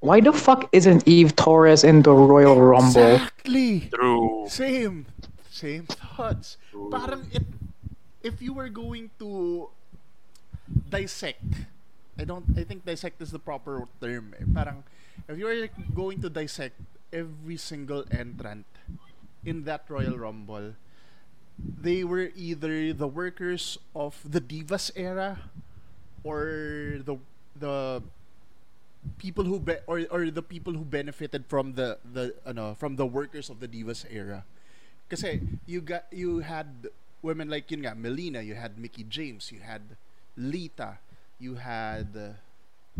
[0.00, 3.90] why the fuck isn't eve torres in the royal rumble Exactly.
[3.92, 4.46] True.
[4.48, 5.06] Same.
[5.50, 6.56] Same thoughts.
[6.90, 7.44] Parang it,
[8.24, 9.68] if you were going to
[10.88, 11.68] dissect,
[12.18, 14.34] I don't, I think dissect is the proper term.
[14.40, 14.44] eh.
[14.54, 14.82] Parang,
[15.28, 16.74] if you were going to dissect
[17.12, 18.66] every single entrant
[19.44, 20.74] in that Royal Rumble,
[21.58, 25.38] they were either the workers of the Divas era
[26.24, 27.16] or the
[27.54, 28.02] the
[29.18, 33.06] people who be- or or the people who benefited from the the ano from the
[33.06, 34.42] workers of the Divas era.
[35.06, 36.88] Kasi you got you had
[37.24, 39.96] women like yun nga Melina, you had Mickey James, you had
[40.36, 41.00] Lita,
[41.40, 42.36] you had uh,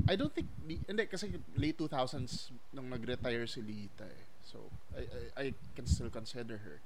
[0.08, 4.24] I don't think hindi kasi late 2000s nung nag-retire si Lita eh.
[4.42, 4.64] So
[4.96, 6.80] I, I I can still consider her.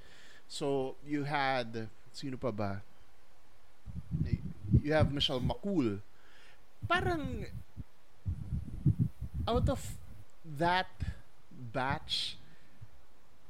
[0.51, 2.83] So you had sino pa ba?
[4.83, 6.03] You have Michelle McCool.
[6.85, 7.47] Parang
[9.49, 9.81] out of
[10.45, 10.93] that
[11.73, 12.37] batch,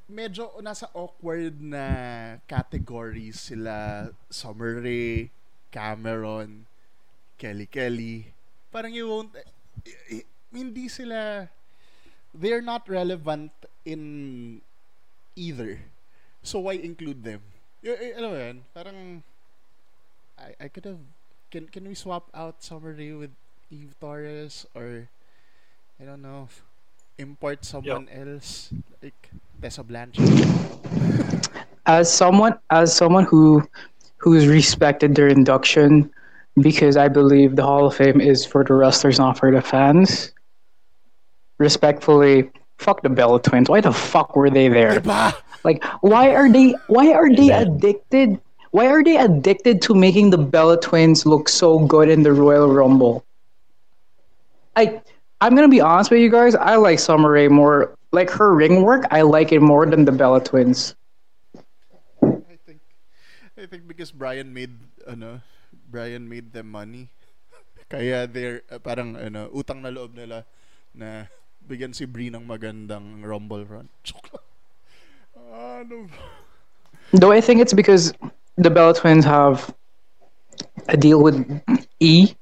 [0.09, 1.85] medyo nasa awkward na
[2.49, 5.29] category sila Summer Rae,
[5.71, 6.65] Cameron,
[7.37, 8.33] Kelly Kelly.
[8.73, 9.45] Parang you won't, eh,
[10.21, 11.49] eh, hindi sila,
[12.33, 13.53] they're not relevant
[13.85, 14.61] in
[15.37, 15.81] either.
[16.43, 17.45] So why include them?
[17.85, 18.59] Y- y- alam mo yun?
[18.73, 18.99] Parang,
[20.41, 21.01] I, I could have,
[21.53, 23.33] can, can we swap out Summer Rae with
[23.71, 25.09] Eve Torres or
[26.01, 26.49] I don't know.
[27.19, 30.29] Import someone else like Tessa Blanchard.
[31.87, 33.67] as someone as someone who
[34.19, 36.11] who's respected their induction
[36.61, 40.33] because I believe the Hall of Fame is for the wrestlers, not for the fans.
[41.59, 43.69] Respectfully, fuck the Bella Twins.
[43.69, 45.01] Why the fuck were they there?
[45.65, 46.75] Like, why are they?
[46.87, 48.41] Why are they addicted?
[48.71, 52.71] Why are they addicted to making the Bella Twins look so good in the Royal
[52.71, 53.25] Rumble?
[54.77, 55.03] I,
[55.41, 56.55] I'm gonna be honest with you guys.
[56.55, 57.95] I like Summer Rae more.
[58.11, 60.97] Like her ring work, I like it more than the Bella Twins.
[62.25, 62.81] I think
[63.55, 64.73] I think because Bryan made
[65.07, 65.45] ano,
[65.91, 67.13] Bryan made them money.
[67.93, 70.49] Kaya they're uh, parang ano, utang na loob nila
[70.97, 71.29] na
[71.69, 73.89] bigyan si Brie ng magandang Rumble run.
[75.49, 76.21] Ano ba?
[77.13, 78.13] Though I think it's because
[78.57, 79.73] the Bella Twins have
[80.89, 81.41] a deal with
[82.01, 82.35] E,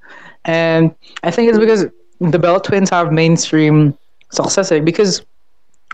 [0.45, 1.87] and I think it's because
[2.21, 3.97] the Bella Twins have mainstream
[4.31, 4.71] success.
[4.71, 5.23] Because,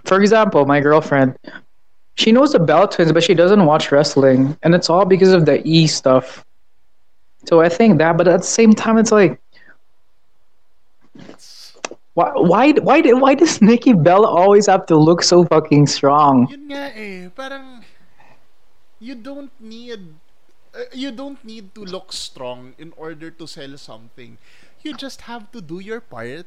[0.05, 1.37] for example, my girlfriend,
[2.15, 5.47] she knows the Bella Twins, but she doesn't watch wrestling, and it's all because of
[5.47, 6.45] the E stuff.
[7.47, 9.41] So I think that, but at the same time, it's like.
[12.15, 16.47] Why, why, why, why does Nikki Bella always have to look so fucking strong?
[16.71, 17.29] Eh,
[19.01, 20.01] you don't need
[20.75, 24.39] uh, you don't need to look strong in order to sell something.
[24.83, 26.47] You just have to do your part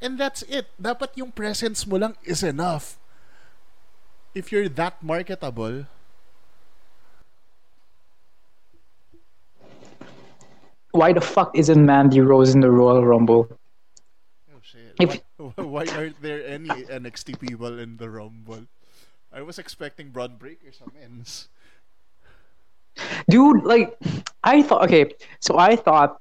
[0.00, 0.66] and that's it.
[0.80, 2.96] Dapat yung presence mo lang is enough.
[4.34, 5.86] If you're that marketable,
[10.92, 13.46] Why the fuck isn't Mandy Rose in the Royal Rumble?
[14.50, 14.96] oh shit.
[14.98, 15.52] If- why,
[15.84, 18.66] why aren't there any NXT people in the Rumble?
[19.30, 21.48] I was expecting Bron Breakker some ends.
[23.30, 23.94] dude like
[24.42, 25.06] i thought okay
[25.38, 26.18] so i thought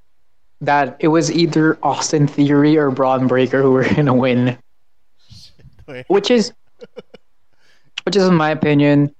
[0.62, 4.58] that it was either austin theory or bron breakker who were gonna win.
[6.08, 6.54] Which is
[8.04, 9.14] which is in my opinion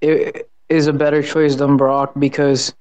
[0.00, 2.74] it is a better choice than brock because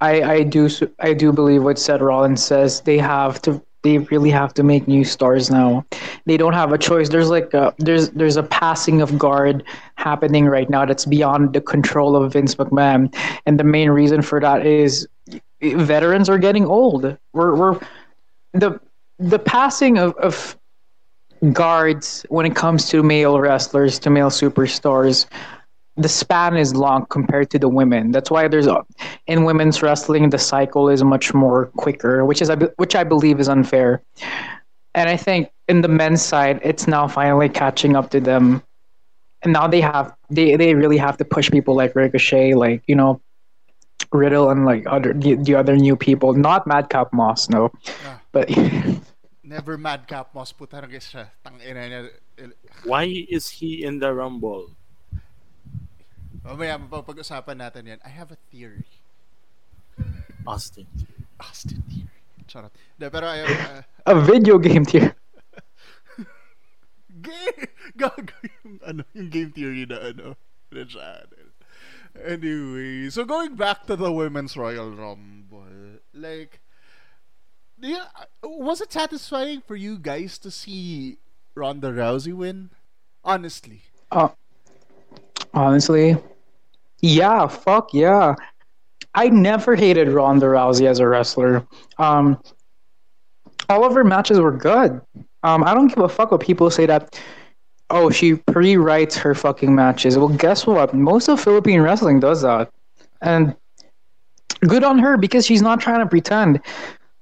[0.00, 0.68] i i do
[1.00, 2.80] I do believe what seth rollins says.
[2.82, 5.84] They have to they really have to make new stars now.
[6.24, 7.10] They don't have a choice.
[7.10, 9.62] There's like a, there's there's a passing of guard
[9.96, 13.14] happening right now that's beyond the control of vince mcmahon.
[13.46, 15.06] And the main reason for that is
[15.72, 17.16] veterans are getting old.
[17.32, 17.80] We're, we're
[18.52, 18.80] the
[19.18, 20.58] the passing of, of
[21.52, 25.26] guards when it comes to male wrestlers to male superstars
[25.96, 28.10] the span is long compared to the women.
[28.10, 28.84] That's why there's a,
[29.26, 33.40] in women's wrestling the cycle is much more quicker which is I which i believe
[33.40, 34.02] is unfair.
[34.94, 38.62] And i think in the men's side it's now finally catching up to them.
[39.42, 42.96] And now they have they, they really have to push people like ricochet like you
[42.96, 43.20] know
[44.12, 47.70] riddle and like other the, the other new people not madcap moss no
[48.04, 48.20] Ah.
[48.32, 48.50] but
[49.44, 51.28] Never madcap Moss puta na siya.
[51.44, 52.08] Tang niya.
[52.88, 54.72] Why is he in the Rumble?
[56.40, 58.00] Mamaya mapapag-usapan natin yan.
[58.00, 58.88] I have a theory.
[60.48, 60.88] Austin.
[61.36, 62.08] Austin Theory.
[62.48, 62.72] Charot.
[62.96, 65.12] De, pero ayun, uh, A video game tier.
[67.24, 67.68] gay!
[67.96, 68.32] Gago
[68.64, 70.36] yung, ano, yung game theory na ano,
[70.72, 71.43] na channel.
[72.22, 75.64] Anyway, so going back to the Women's Royal Rumble,
[76.12, 76.60] like,
[77.80, 78.06] yeah,
[78.42, 81.18] was it satisfying for you guys to see
[81.54, 82.70] Ronda Rousey win?
[83.24, 83.82] Honestly.
[84.10, 84.28] Uh,
[85.52, 86.16] honestly,
[87.00, 88.34] yeah, fuck yeah.
[89.14, 91.66] I never hated Ronda Rousey as a wrestler.
[91.98, 92.40] Um,
[93.68, 95.00] all of her matches were good.
[95.42, 97.20] Um, I don't give a fuck what people say that.
[97.90, 100.16] Oh, she pre-writes her fucking matches.
[100.16, 100.94] Well, guess what?
[100.94, 102.72] Most of Philippine wrestling does that,
[103.20, 103.54] and
[104.66, 106.60] good on her because she's not trying to pretend.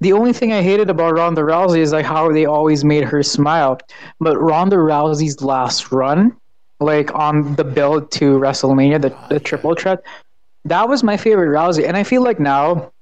[0.01, 3.23] The only thing I hated about Ronda Rousey is like how they always made her
[3.23, 3.79] smile.
[4.21, 6.37] But Ronda Rousey's last run,
[6.81, 10.03] like on the build to WrestleMania, the, the triple threat,
[10.65, 11.87] that was my favorite Rousey.
[11.87, 12.93] And I feel like now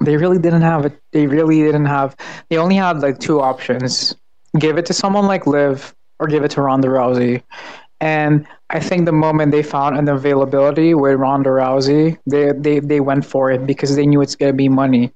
[0.00, 0.98] they really didn't have it.
[1.12, 2.16] They really didn't have.
[2.48, 4.14] They only had like two options:
[4.58, 5.94] give it to someone like Liv
[6.24, 7.42] or give it to Ronda Rousey.
[8.00, 13.00] And I think the moment they found an availability with Ronda Rousey, they they, they
[13.00, 15.12] went for it because they knew it's gonna be money.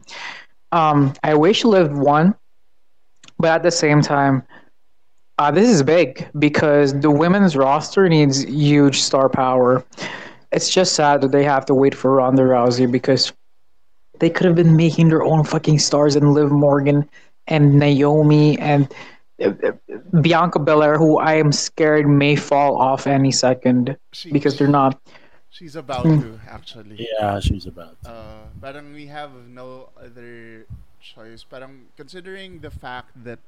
[0.73, 2.35] Um, I wish Liv won,
[3.39, 4.43] but at the same time,
[5.39, 9.85] uh, this is big because the women's roster needs huge star power.
[10.53, 13.33] It's just sad that they have to wait for Ronda Rousey because
[14.19, 17.09] they could have been making their own fucking stars and Liv Morgan
[17.47, 18.93] and Naomi and
[19.39, 24.99] Bianca Belair, who I am scared may fall off any second She- because they're not.
[25.51, 27.09] She's about to, actually.
[27.19, 27.97] Yeah, she's about.
[28.05, 30.67] Uh, parang we have no other
[31.01, 31.43] choice.
[31.43, 33.39] Parang considering the fact that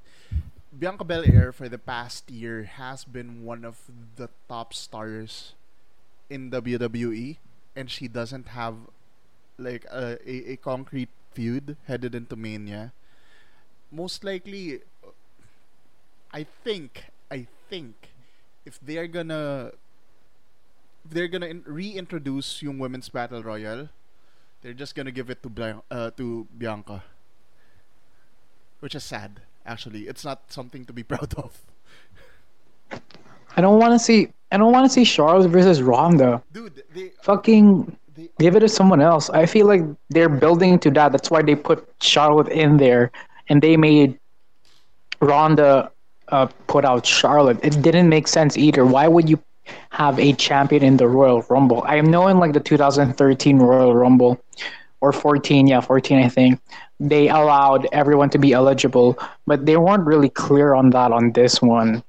[0.75, 3.79] Bianca Belair for the past year has been one of
[4.17, 5.55] the top stars
[6.31, 7.37] in WWE,
[7.77, 8.75] and she doesn't have
[9.59, 12.93] like a, a, a concrete feud headed into Mania.
[13.93, 14.81] Most likely,
[16.33, 17.95] I think, I think,
[18.65, 19.73] if they're gonna
[21.05, 23.89] if they're gonna in- reintroduce yung women's battle royal,
[24.63, 27.03] they're just gonna give it to uh, to Bianca,
[28.81, 29.41] which is sad.
[29.67, 31.61] Actually, it's not something to be proud of,
[33.57, 34.29] I don't want to see.
[34.53, 36.43] I don't want to see Charlotte versus Ronda.
[36.53, 36.83] dude.
[36.93, 39.31] They Fucking they give it to someone else.
[39.31, 41.13] I feel like they're building to that.
[41.13, 43.11] That's why they put Charlotte in there,
[43.49, 44.19] and they made
[45.21, 45.91] Ronda
[46.31, 47.59] uh, put out Charlotte.
[47.63, 48.85] It didn't make sense either.
[48.87, 49.39] Why would you
[49.91, 51.83] have a champion in the Royal Rumble?
[51.87, 54.41] I know in like the 2013 Royal Rumble
[55.01, 56.61] or 14, yeah, 14, I think
[57.01, 61.61] they allowed everyone to be eligible, but they weren't really clear on that on this
[61.63, 62.03] one.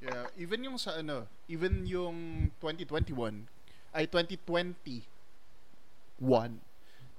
[0.00, 3.46] yeah, even yung sa ano, even yung 2021
[3.94, 5.06] ay 2020
[6.20, 6.60] one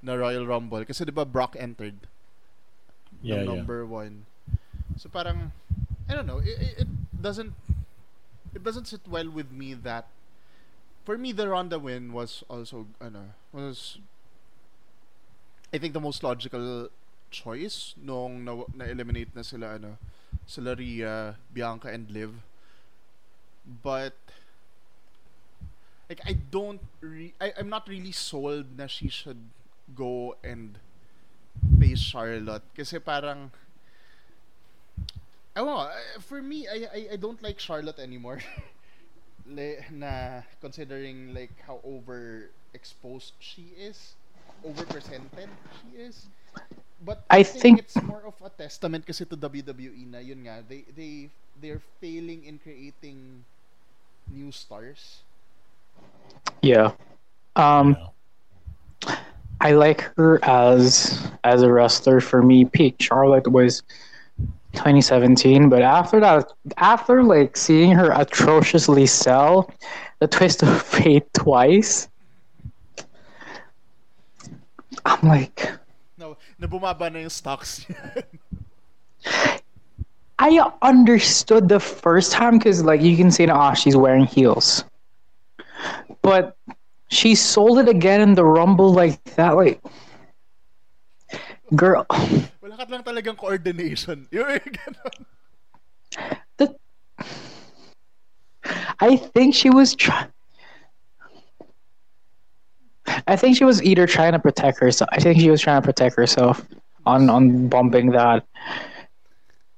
[0.01, 2.07] na Royal Rumble kasi 'di ba Brock entered
[3.21, 3.63] Yeah, ng yeah.
[3.63, 4.25] number one.
[4.97, 5.51] So parang
[6.11, 6.87] I don't know, it, it,
[7.21, 7.53] doesn't
[8.53, 10.07] it doesn't sit well with me that
[11.05, 13.99] for me the Ronda win was also ano was
[15.73, 16.89] I think the most logical
[17.31, 19.95] choice nung na, na-eliminate na sila ano
[20.43, 22.43] sila Rhea, Bianca and Liv.
[23.63, 24.19] But
[26.09, 29.39] like I don't re- I, I'm not really sold na she should
[29.95, 30.75] go and
[31.79, 33.55] face Charlotte kasi parang
[35.55, 38.39] Don't know, for me I, I I don't like Charlotte anymore.
[39.91, 44.15] Na considering like how overexposed she is,
[44.63, 45.49] overpresented
[45.81, 46.27] she is.
[47.01, 50.43] But I I, think, think- it's more of a testament kasi to WWE na yun
[50.45, 53.43] nga they they they're failing in creating
[54.29, 55.23] new stars.
[56.61, 56.91] Yeah.
[57.55, 57.97] Um.
[59.59, 62.19] I like her as as a wrestler.
[62.19, 63.83] For me, peak Charlotte was
[64.73, 69.71] 2017, but after that, after like seeing her atrociously sell
[70.19, 72.07] the twist of fate twice,
[75.05, 75.71] I'm like,
[76.17, 77.85] No, na bumaba na yung stocks.
[80.39, 84.83] I understood the first time because like you can say, ah, she's wearing heels,
[86.21, 86.57] but
[87.09, 89.81] she sold it again in the Rumble like that, like.
[91.73, 92.05] Girl,
[92.89, 94.27] Lang talagang coordination.
[94.33, 95.19] Yung ganun.
[96.57, 96.73] the
[98.99, 100.27] I think she was trying.
[103.27, 105.09] I think she was either trying to protect herself.
[105.11, 106.65] I think she was trying to protect herself
[107.05, 108.45] on on bumping that.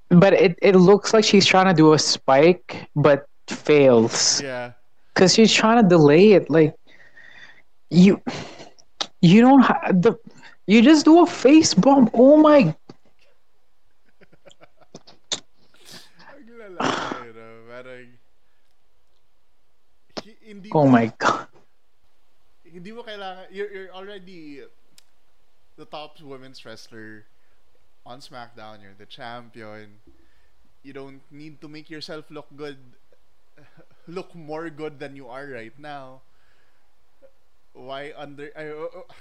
[0.10, 4.74] But it, it looks like she's trying to do a spike, but fails Yeah.
[5.14, 6.50] because she's trying to delay it.
[6.50, 6.76] Like
[7.90, 8.22] you,
[9.22, 10.16] you don't have the
[10.66, 12.12] You just do a face bump.
[12.16, 12.72] Oh my.
[16.24, 16.72] Ang lalaki, no?
[16.72, 16.73] Parang, hi-
[20.44, 21.48] hindi Oh my god.
[22.74, 24.66] hindi mo kailangan, you're, you're already
[25.78, 27.26] the top women's wrestler
[28.06, 28.82] on SmackDown.
[28.82, 30.02] You're the champion.
[30.82, 32.78] You don't need to make yourself look good,
[34.08, 36.22] look more good than you are right now.
[37.74, 39.14] Why under, I, uh, uh,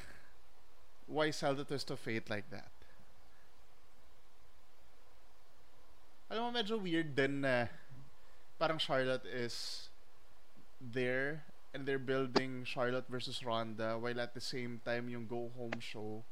[1.06, 2.72] why sell the twist of fate like that?
[6.32, 7.68] Alam mo, medyo weird din na
[8.56, 9.88] parang Charlotte is
[10.80, 11.44] there
[11.76, 16.24] and they're building Charlotte versus Ronda while at the same time yung Go Home show.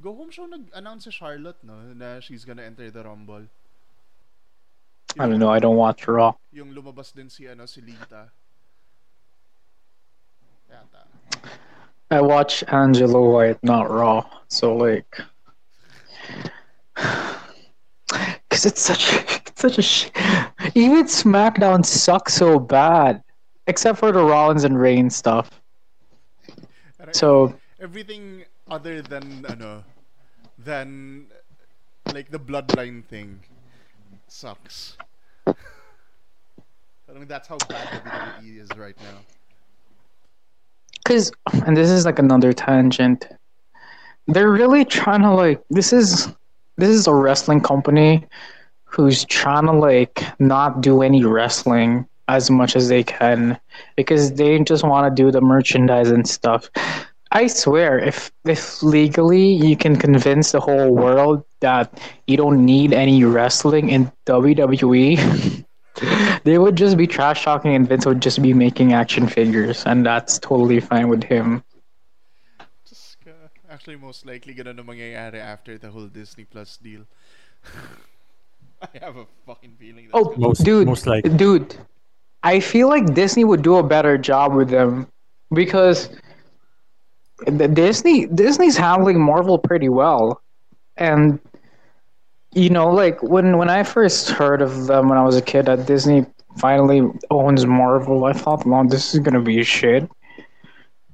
[0.00, 3.44] Go Home show nag-announce si Charlotte no na she's gonna enter the Rumble.
[5.20, 5.52] I don't know.
[5.52, 6.32] I don't watch Raw.
[6.56, 8.32] Yung lumabas din si ano si Lita.
[10.72, 11.04] Yata.
[12.08, 14.24] I watch Angelo White, not Raw.
[14.48, 15.20] So like,
[18.48, 20.10] because it's such such a sh-
[20.74, 23.22] even SmackDown sucks so bad,
[23.68, 25.62] except for the Rollins and Reigns stuff.
[27.12, 29.84] So everything other than ano
[30.58, 31.26] than
[32.12, 33.40] like the bloodline thing
[34.26, 34.96] sucks.
[35.46, 35.54] I
[37.12, 39.18] mean that's how bad WWE is right now.
[41.04, 41.32] Cause,
[41.66, 43.28] and this is like another tangent.
[44.26, 46.28] They're really trying to like this is
[46.78, 48.26] this is a wrestling company
[48.92, 53.58] who's trying to like not do any wrestling as much as they can
[53.96, 56.68] because they just want to do the merchandise and stuff.
[57.32, 62.92] I swear, if if legally you can convince the whole world that you don't need
[62.92, 65.64] any wrestling in WWE,
[66.44, 70.04] they would just be trash talking and Vince would just be making action figures, and
[70.04, 71.62] that's totally fine with him.
[72.86, 77.06] Just, uh, actually, most likely ganun na mangyayari after the whole Disney Plus deal.
[78.94, 81.30] I have a fucking feeling that's Oh, Most- dude, most likely.
[81.36, 81.76] dude,
[82.42, 85.06] I feel like Disney would do a better job with them
[85.52, 86.08] because
[87.46, 90.40] the Disney Disney's handling Marvel pretty well,
[90.96, 91.38] and
[92.54, 95.66] you know, like when when I first heard of them when I was a kid,
[95.66, 96.26] that Disney
[96.58, 100.10] finally owns Marvel, I thought, "Wow, this is gonna be shit."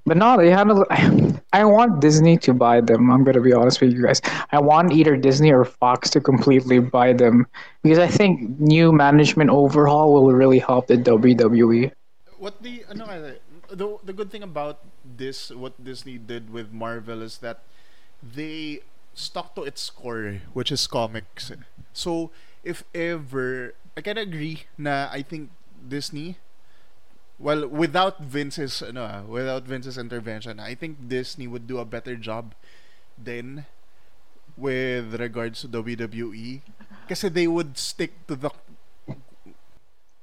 [0.09, 0.89] But no, they handle.
[1.53, 3.13] I want Disney to buy them.
[3.13, 4.25] I'm gonna be honest with you guys.
[4.53, 7.47] I want either Disney or Fox to completely buy them
[7.85, 10.97] because I think new management overhaul will really help the.
[10.97, 11.93] WWE.
[12.39, 13.07] what the uh, no,
[13.69, 17.61] the the good thing about this what Disney did with Marvel is that
[18.23, 18.81] they
[19.13, 21.53] stuck to its core which is comics.
[21.93, 22.31] So
[22.65, 26.41] if ever I can agree na I think Disney
[27.39, 32.55] well without Vince's ah, without Vince's intervention I think Disney would do a better job
[33.17, 33.67] then
[34.57, 36.61] with regards to WWE
[37.09, 38.51] kasi they would stick to the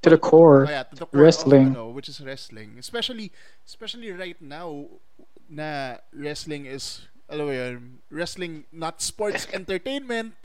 [0.06, 1.74] To the core, Oh, yeah, to the core wrestling.
[1.74, 2.78] Of, ano, which is wrestling.
[2.78, 3.34] Especially,
[3.66, 4.86] especially right now,
[5.50, 10.38] na wrestling is, alam yun, wrestling, not sports entertainment,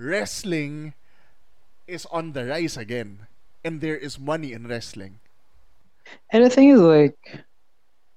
[0.00, 0.94] wrestling
[1.84, 3.28] is on the rise again.
[3.60, 5.20] And there is money in wrestling.
[6.30, 7.16] And the thing is, like,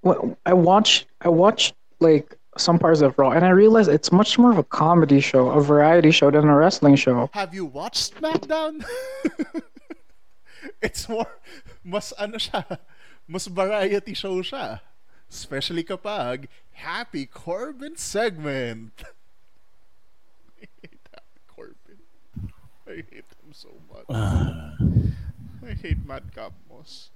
[0.06, 4.38] wh- I watch, I watch like some parts of Raw, and I realize it's much
[4.38, 7.30] more of a comedy show, a variety show, than a wrestling show.
[7.34, 8.84] Have you watched SmackDown?
[10.82, 11.28] it's more,
[11.84, 12.80] mas ano siya,
[13.28, 14.82] mas variety show siya.
[15.30, 18.92] Especially kapag Happy Corbin segment.
[20.62, 22.00] I hate Happy Corbin.
[22.88, 24.10] I hate him so much.
[24.10, 27.12] I hate Madcap Moss.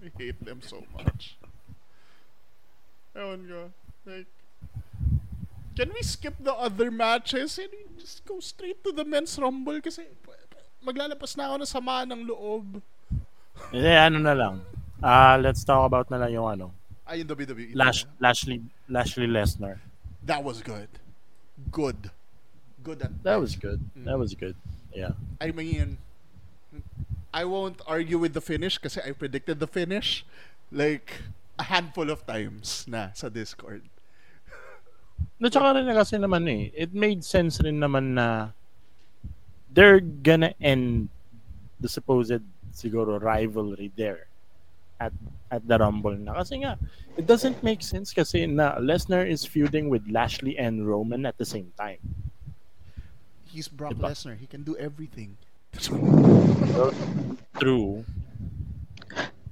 [0.00, 1.36] I hate them so much.
[3.14, 3.60] Ewan ko.
[4.06, 4.30] Like,
[5.76, 10.08] can we skip the other matches and just go straight to the men's rumble kasi
[10.24, 12.80] pa- pa- maglalapas na ako ng sama ng loob.
[13.72, 14.54] Hindi, ano na lang.
[15.04, 16.66] Ah, let's talk about na lang yung ano.
[17.04, 17.76] Ay, yung WWE.
[17.76, 18.20] Lash, talaga.
[18.24, 19.76] Lashley, Lashley Lesnar.
[20.24, 20.88] That was good.
[21.68, 22.08] Good.
[22.80, 23.40] Good at That best.
[23.40, 23.80] was good.
[24.08, 24.56] That was good.
[24.96, 25.12] Yeah.
[25.40, 25.98] I mean,
[27.32, 30.26] I won't argue with the finish kasi I predicted the finish
[30.72, 31.22] like
[31.58, 33.86] a handful of times na sa Discord.
[35.38, 36.74] No, tsaka rin na kasi naman eh.
[36.74, 38.50] It made sense rin naman na
[39.70, 41.08] they're gonna end
[41.78, 42.42] the supposed
[42.74, 44.26] siguro rivalry there
[45.00, 45.12] at
[45.50, 46.34] at the Rumble na.
[46.34, 46.76] Kasi nga,
[47.16, 51.46] it doesn't make sense kasi na Lesnar is feuding with Lashley and Roman at the
[51.46, 51.98] same time.
[53.48, 54.10] He's Brock Diba?
[54.14, 54.38] Lesnar.
[54.38, 55.34] He can do everything.
[57.58, 58.04] True.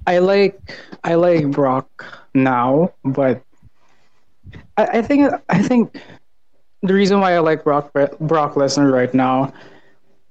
[0.07, 0.59] I like,
[1.05, 2.05] I like Brock
[2.35, 3.43] now, but
[4.77, 6.01] I, I think I think
[6.83, 9.53] the reason why I like Brock Brock Lesnar right now,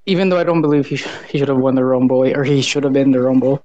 [0.05, 2.61] even though I don't believe he sh- he should have won the Rumble or he
[2.61, 3.63] should have been the Rumble,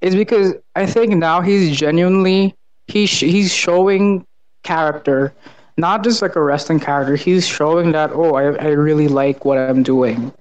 [0.00, 2.56] is because I think now he's genuinely
[2.88, 4.26] he sh- he's showing
[4.64, 5.32] character,
[5.76, 7.14] not just like a wrestling character.
[7.14, 10.32] He's showing that oh I I really like what I'm doing.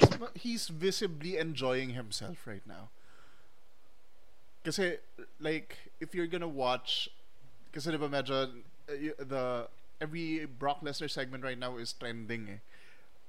[0.00, 2.88] Mas, he's visibly enjoying himself right now.
[4.64, 4.98] Kasi,
[5.40, 7.08] like, if you're gonna watch,
[7.72, 8.46] kasi diba uh,
[8.88, 9.68] the,
[10.00, 12.58] every Brock Lesnar segment right now is trending eh,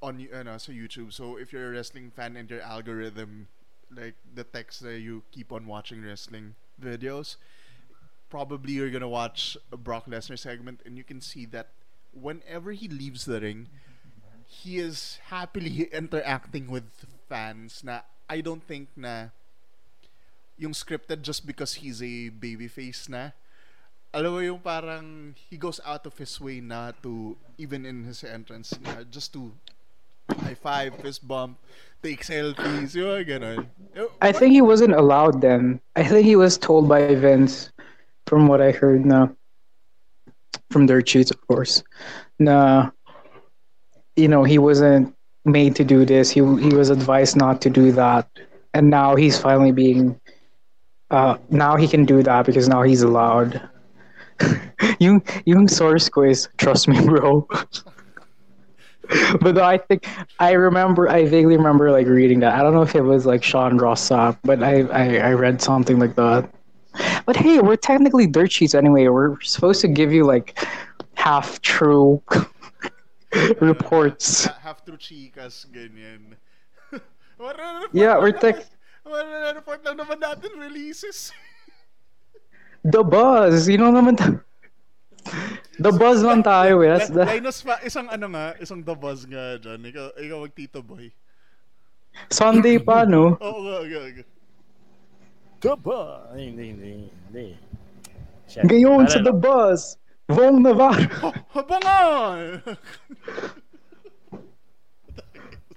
[0.02, 1.14] on ano, so YouTube.
[1.14, 3.48] So, if you're a wrestling fan and your algorithm,
[3.94, 7.38] like, detects that you keep on watching wrestling videos,
[8.30, 11.70] probably you're gonna watch a Brock Lesnar segment and you can see that
[12.14, 13.68] whenever he leaves the ring,
[14.48, 16.88] he is happily interacting with
[17.28, 19.36] fans na I don't think na
[20.58, 23.36] yung scripted just because he's a babyface na.
[24.16, 28.24] Alam mo yung parang he goes out of his way na to even in his
[28.24, 29.52] entrance na just to
[30.40, 31.60] high five, fist bump,
[32.02, 33.68] take selfies, yung ganun.
[34.22, 35.80] I think he wasn't allowed then.
[35.96, 37.72] I think he was told by Vince,
[38.26, 39.28] from what I heard na,
[40.72, 41.84] from their cheats of course,
[42.40, 42.92] na,
[44.18, 45.16] you know, he wasn't
[45.46, 46.30] made to do this.
[46.30, 48.28] He he was advised not to do that,
[48.74, 50.20] and now he's finally being
[51.10, 53.62] uh, now he can do that because now he's allowed.
[55.00, 57.48] you yung source is trust me, bro.
[59.42, 60.08] but I think
[60.40, 62.56] I remember I vaguely remember like reading that.
[62.56, 66.00] I don't know if it was like Sean Ross but I, I I read something
[66.00, 66.50] like that.
[67.26, 69.08] But hey, we're technically dirt sheets anyway.
[69.08, 70.60] We're supposed to give you like
[71.16, 72.22] half true
[73.62, 74.46] reports.
[74.62, 76.36] Half true chicas, ganyan.
[77.94, 78.66] yeah, we're tech
[79.56, 81.32] Report lang naman natin releases.
[82.88, 84.20] The buzz, you know naman
[85.80, 86.96] The buzz lang tayo eh.
[86.96, 87.24] That's the...
[87.24, 89.80] Linus pa, isang ano nga, isang the buzz nga dyan.
[89.92, 91.12] Ikaw, ikaw mag Tito Boy.
[92.32, 93.36] Sunday pa, no?
[93.40, 94.26] Oo nga, nga, nga.
[95.64, 96.32] The buzz.
[96.36, 97.48] Hindi, hindi, hindi.
[98.56, 100.00] Ngayon sa The Buzz,
[100.30, 101.08] Vhong Navarro.
[101.24, 102.78] Oh, habangan!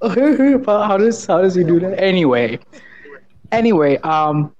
[0.02, 2.00] okay, how does how does he do that?
[2.00, 2.58] Anyway,
[3.52, 4.54] Anyway, um,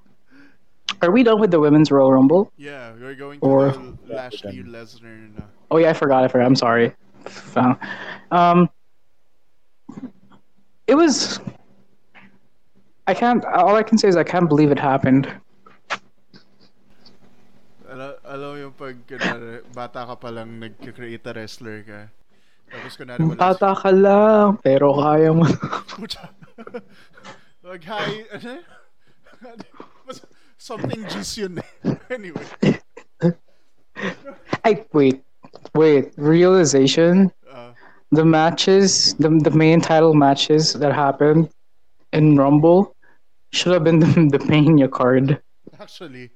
[1.03, 2.53] are we done with the women's Royal Rumble?
[2.57, 3.72] Yeah, we're going to or...
[4.07, 5.43] Lashley Lesnar.
[5.70, 6.24] Oh yeah, I forgot.
[6.24, 6.47] I forgot.
[6.47, 6.93] I'm sorry.
[8.32, 8.68] Um,
[10.86, 11.38] it was.
[13.07, 13.45] I can't.
[13.45, 15.30] All I can say is I can't believe it happened.
[18.30, 22.00] Alam yung pag kunwari, bata ka pa lang nag-create a wrestler ka.
[22.70, 23.34] Tapos kunwari wala.
[23.34, 25.42] Bata ka lang, pero kaya mo.
[27.66, 28.62] Mag-hi, ano?
[30.62, 31.58] Something juice yun
[32.06, 32.46] Anyway.
[34.62, 35.26] I wait,
[35.74, 36.14] wait.
[36.14, 37.34] Realization.
[37.50, 37.74] Uh,
[38.14, 41.50] the matches, the the main title matches that happened
[42.14, 42.94] in Rumble,
[43.50, 45.42] should have been the, the Mania card.
[45.80, 46.30] Actually.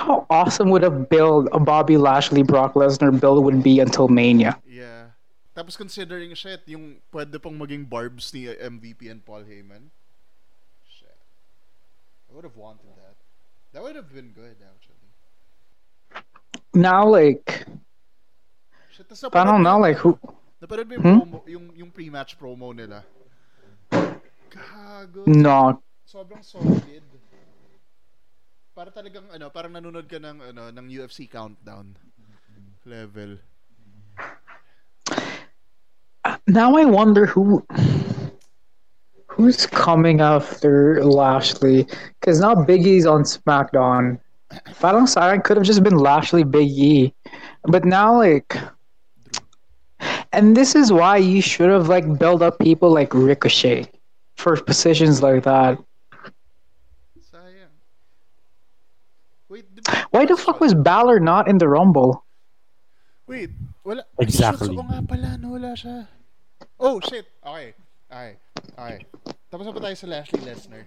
[0.00, 4.56] How awesome would a build a Bobby Lashley Brock Lesnar build would be until Mania?
[4.64, 5.12] Yeah.
[5.52, 9.92] Tapos considering shit, yung pwede pong maging barbs ni MVP and Paul Heyman.
[10.88, 11.20] Shit.
[12.32, 13.12] I would have wanted that.
[13.76, 14.96] That would have been good, actually.
[16.72, 17.68] Now, like,
[18.96, 20.16] Shit, parang now, like, who?
[20.64, 21.20] Napanood mo yung, hmm?
[21.20, 23.04] promo, yung, yung pre-match promo nila?
[24.48, 25.28] Gago.
[25.28, 25.76] No.
[26.08, 27.04] Sobrang solid.
[28.80, 31.92] Para talagang, ano, parang nanonood ka ng, ano, ng UFC countdown
[32.88, 33.36] level.
[36.48, 37.60] Now I wonder who
[39.28, 41.84] who's coming after Lashley?
[42.16, 44.16] Because now Big E's on SmackDown.
[44.80, 47.12] Parang sayang could have just been Lashley Big E.
[47.68, 48.56] But now like
[50.32, 53.92] and this is why you should have like built up people like Ricochet
[54.40, 55.76] for positions like that.
[59.50, 59.66] Wait,
[60.10, 62.24] why the fuck was Balor not in the Rumble?
[63.26, 63.50] Wait,
[63.84, 64.04] wala.
[64.18, 64.74] Exactly.
[64.74, 66.08] nga pala, no, wala siya.
[66.78, 67.26] Oh, shit.
[67.46, 67.74] Okay.
[68.10, 68.36] Okay.
[68.74, 68.98] Okay.
[69.50, 70.82] Tapos na ba tayo sa Lashley Lesnar?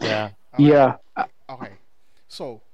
[0.00, 0.32] Yeah.
[0.56, 0.72] Okay.
[0.72, 0.96] Yeah.
[1.48, 1.72] Okay.
[2.28, 2.64] So,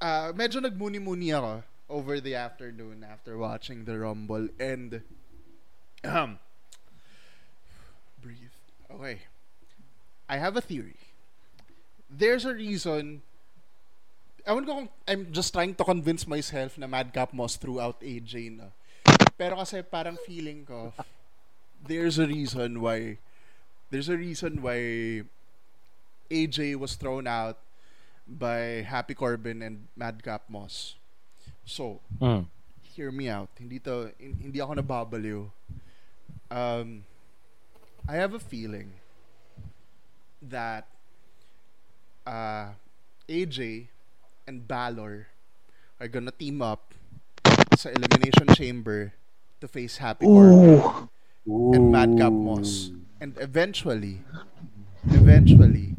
[0.00, 5.00] uh, medyo nagmuni-muni ako over the afternoon after watching the Rumble and
[6.04, 6.38] um
[8.20, 8.52] breathe.
[8.92, 9.24] Okay.
[10.28, 11.00] I have a theory.
[12.08, 13.20] There's a reason
[14.48, 18.72] Ewan ko kung I'm just trying to convince myself na Madcap Moss throughout AJ na.
[19.36, 20.92] Pero kasi parang feeling ko
[21.84, 23.20] there's a reason why
[23.92, 25.20] there's a reason why
[26.32, 27.60] AJ was thrown out
[28.24, 30.96] by Happy Corbin and Madcap Moss.
[31.68, 32.48] So, Mm.
[32.96, 33.52] hear me out.
[33.60, 35.44] Hindi to hindi ako nababaliw.
[36.48, 37.04] Um
[38.08, 38.96] I have a feeling
[40.40, 40.88] that
[42.28, 42.76] uh
[43.24, 43.88] AJ
[44.44, 45.28] and Balor
[45.96, 46.92] are gonna team up
[47.76, 49.16] sa Elimination Chamber
[49.60, 51.08] to face Happy Ooh.
[51.48, 52.92] and Madcap Moss.
[53.18, 54.22] And eventually,
[55.10, 55.96] eventually,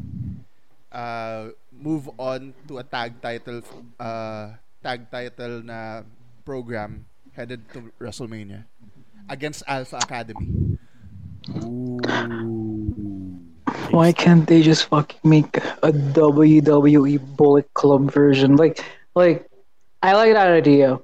[0.92, 3.60] uh, move on to a tag title,
[4.00, 6.04] uh, tag title na
[6.46, 7.06] program
[7.36, 8.64] headed to WrestleMania
[9.28, 10.78] against Alpha Academy.
[13.92, 18.56] Why can't they just fucking make a WWE Bullet Club version?
[18.56, 18.84] Like,
[19.16, 19.50] like,
[20.04, 21.00] I like that idea,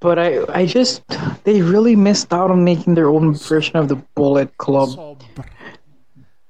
[0.00, 1.02] but I, I just,
[1.44, 4.90] they really missed out on making their own version of the Bullet Club.
[4.90, 5.44] Sobra.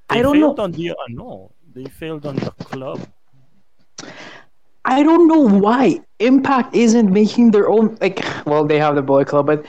[0.09, 0.63] They I don't failed know.
[0.63, 1.51] on the uh, ano.
[1.73, 3.07] They failed on the club.
[4.85, 7.95] I don't know why Impact isn't making their own.
[8.01, 9.65] Like, well, they have the Bullet Club, but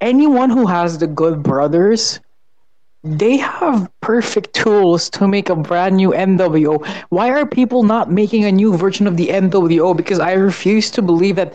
[0.00, 2.18] anyone who has the Good Brothers,
[3.02, 6.86] they have perfect tools to make a brand new NWO.
[7.08, 9.96] Why are people not making a new version of the NWO?
[9.96, 11.54] Because I refuse to believe that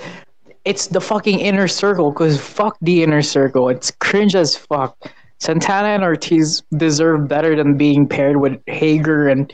[0.65, 2.11] it's the fucking inner circle.
[2.11, 4.97] Because fuck the inner circle, it's cringe as fuck.
[5.39, 9.51] Santana and Ortiz deserve better than being paired with Hager and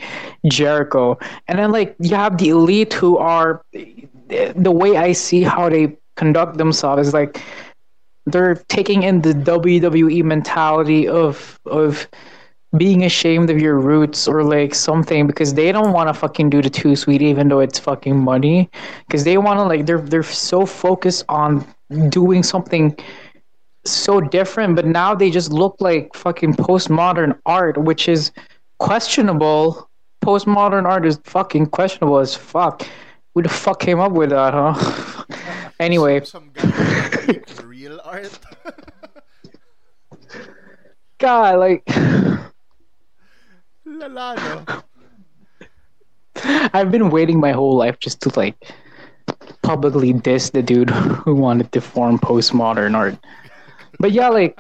[0.48, 1.18] Jericho.
[1.48, 5.98] And then like you have the elite who are the way I see how they
[6.16, 7.42] conduct themselves is like
[8.26, 12.08] they're taking in the WWE mentality of of
[12.78, 16.62] being ashamed of your roots or like something because they don't want to fucking do
[16.62, 18.70] the too sweet even though it's fucking money.
[19.08, 21.66] Because they want to like they're they're so focused on
[22.10, 22.96] doing something
[23.84, 28.32] so different but now they just look like fucking postmodern art which is
[28.78, 29.90] questionable.
[30.24, 32.88] Postmodern art is fucking questionable as fuck
[33.34, 35.24] who the fuck came up with that huh
[35.80, 38.38] anyway Some guy real art.
[41.18, 41.86] god like
[43.88, 44.84] Lalano.
[46.74, 48.56] I've been waiting my whole life just to like
[49.62, 53.18] publicly diss the dude who wanted to form postmodern art.
[54.00, 54.60] But yeah, like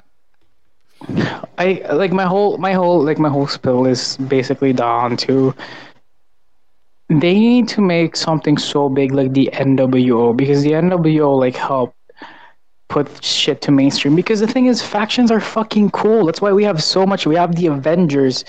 [1.57, 5.55] I like my whole my whole like my whole spill is basically down to
[7.19, 11.97] they need to make something so big like the NWO because the NWO like helped
[12.87, 16.25] put shit to mainstream because the thing is factions are fucking cool.
[16.25, 17.25] That's why we have so much.
[17.25, 18.45] We have the Avengers,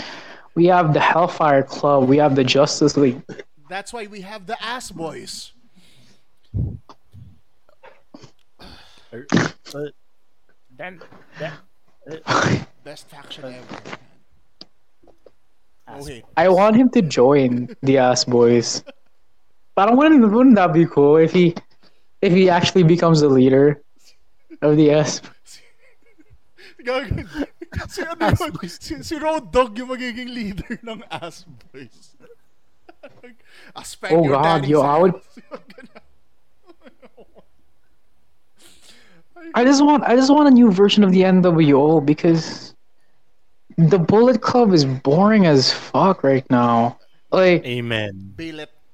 [0.54, 3.20] we have the Hellfire Club, we have the Justice League.
[3.68, 5.52] That's why we have the ass boys.
[9.72, 9.92] But
[10.76, 11.00] then
[11.38, 11.54] that
[12.84, 13.98] Best faction ever.
[16.36, 18.82] I want him to join the Ass Boys.
[19.74, 21.54] But wouldn't wouldn't that be cool if he
[22.20, 23.82] if he actually becomes the leader
[24.60, 25.20] of the Ass?
[26.84, 27.26] Gag-
[27.88, 28.52] si ano yun?
[28.68, 32.16] Si, si Road Dogg yung magiging leader ng Ass Boys.
[33.74, 35.38] I spank Oh God, yo, I would- ass.
[39.54, 42.71] I just want I just want a new version of the NWO because
[43.76, 46.98] the Bullet Club is boring as fuck right now.
[47.30, 48.34] Like amen.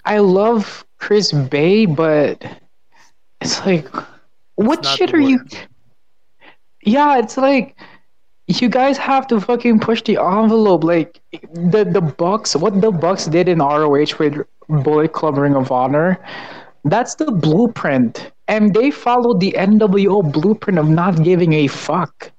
[0.05, 2.45] I love Chris Bey, but
[3.41, 3.87] it's like,
[4.55, 5.41] what not shit are you?
[6.83, 7.77] Yeah, it's like
[8.47, 10.85] you guys have to fucking push the envelope.
[10.85, 11.21] Like
[11.53, 16.19] the the Bucks, what the Bucks did in ROH with Bullet Club Ring of Honor,
[16.85, 22.31] that's the blueprint, and they followed the NWO blueprint of not giving a fuck.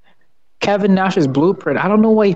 [0.59, 1.79] Kevin Nash's blueprint.
[1.79, 2.35] I don't know why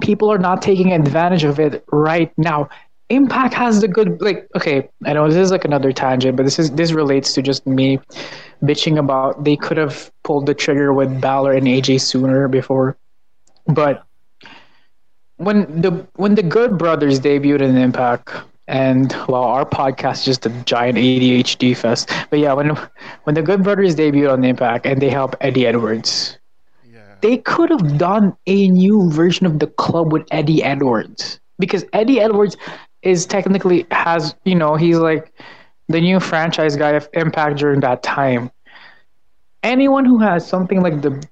[0.00, 2.68] people are not taking advantage of it right now.
[3.10, 6.58] Impact has the good like okay, I know this is like another tangent, but this
[6.58, 7.98] is this relates to just me
[8.62, 12.98] bitching about they could have pulled the trigger with Balor and AJ sooner before.
[13.66, 14.04] But
[15.36, 18.30] when the when the Good Brothers debuted in Impact,
[18.66, 22.10] and well, our podcast is just a giant ADHD fest.
[22.30, 22.76] But yeah, when
[23.24, 26.37] when the Good Brothers debuted on Impact and they helped Eddie Edwards.
[27.20, 32.20] They could have done a new version of the club with Eddie Edwards because Eddie
[32.20, 32.56] Edwards
[33.02, 35.32] is technically has you know he's like
[35.88, 38.50] the new franchise guy of Impact during that time.
[39.62, 41.26] Anyone who has something like the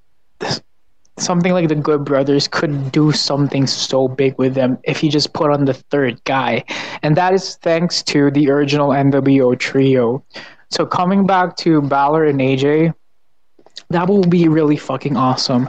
[1.18, 5.32] something like the Good Brothers could do something so big with them if you just
[5.32, 6.64] put on the third guy,
[7.03, 10.24] and that is thanks to the original NWO trio.
[10.70, 12.93] So coming back to Balor and AJ,
[13.91, 15.68] that will be really fucking awesome.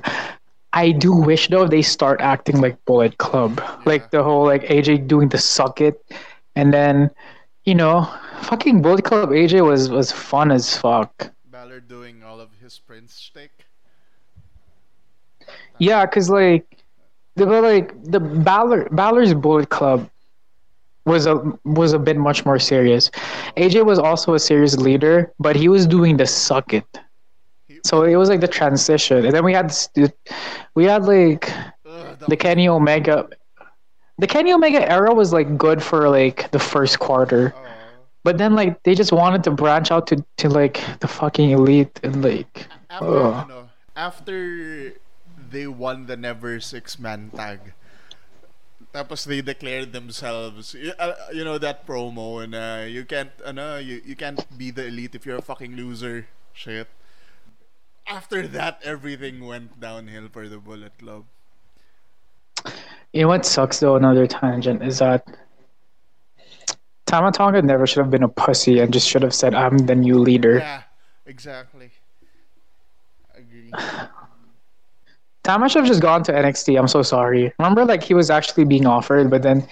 [0.74, 5.08] I do wish though they start acting like Bullet Club, like the whole like AJ
[5.08, 6.04] doing the suck it,
[6.56, 7.10] and then
[7.66, 8.08] you know,
[8.42, 11.32] fucking Bullet Club AJ was was fun as fuck.
[11.46, 13.66] Balor doing all of his Prince shtick.
[15.80, 16.66] Yeah, cause like,
[17.36, 20.10] the like the Balor Balor's Bullet Club
[21.06, 23.10] was a was a bit much more serious.
[23.58, 27.00] AJ was also a serious leader, but he was doing the suck it.
[27.88, 29.72] So it was like the transition, and then we had
[30.76, 31.48] we had like
[31.88, 33.30] Ugh, the Kenny Omega.
[34.20, 37.64] The Kenny Omega era was like good for like the first quarter, uh,
[38.26, 41.96] but then like they just wanted to branch out to to like the fucking elite
[42.04, 43.48] and like after Ugh.
[43.48, 45.00] ano, after
[45.38, 47.72] they won the never six man tag
[48.92, 53.78] tapos they declared themselves y- uh, you know that promo and uh, you can't ano
[53.78, 56.28] you, you can't be the elite if you're a fucking loser.
[56.58, 56.90] Shit
[58.08, 61.26] after that everything went downhill for the bullet club
[63.14, 63.96] You know what sucks though?
[63.96, 65.26] Another tangent is that
[67.06, 69.96] Tama Tonga never should have been a pussy and just should have said, "I'm the
[69.96, 70.84] new leader." yeah
[71.26, 71.92] exactly
[73.36, 73.78] agree
[75.44, 76.78] Tama should have just gone to NXT.
[76.78, 77.54] I'm so sorry.
[77.60, 79.68] Remember, like he was actually being offered, but then